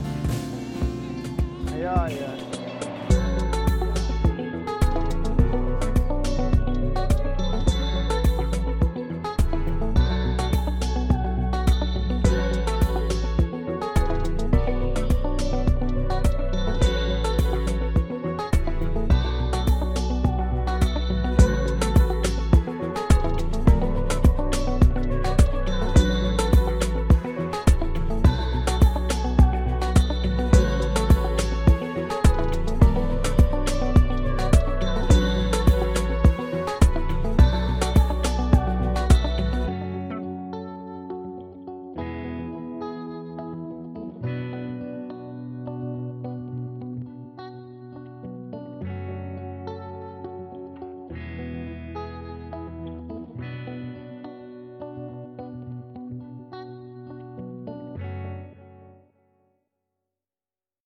Ja, 1.76 2.06
ja. 2.06 2.43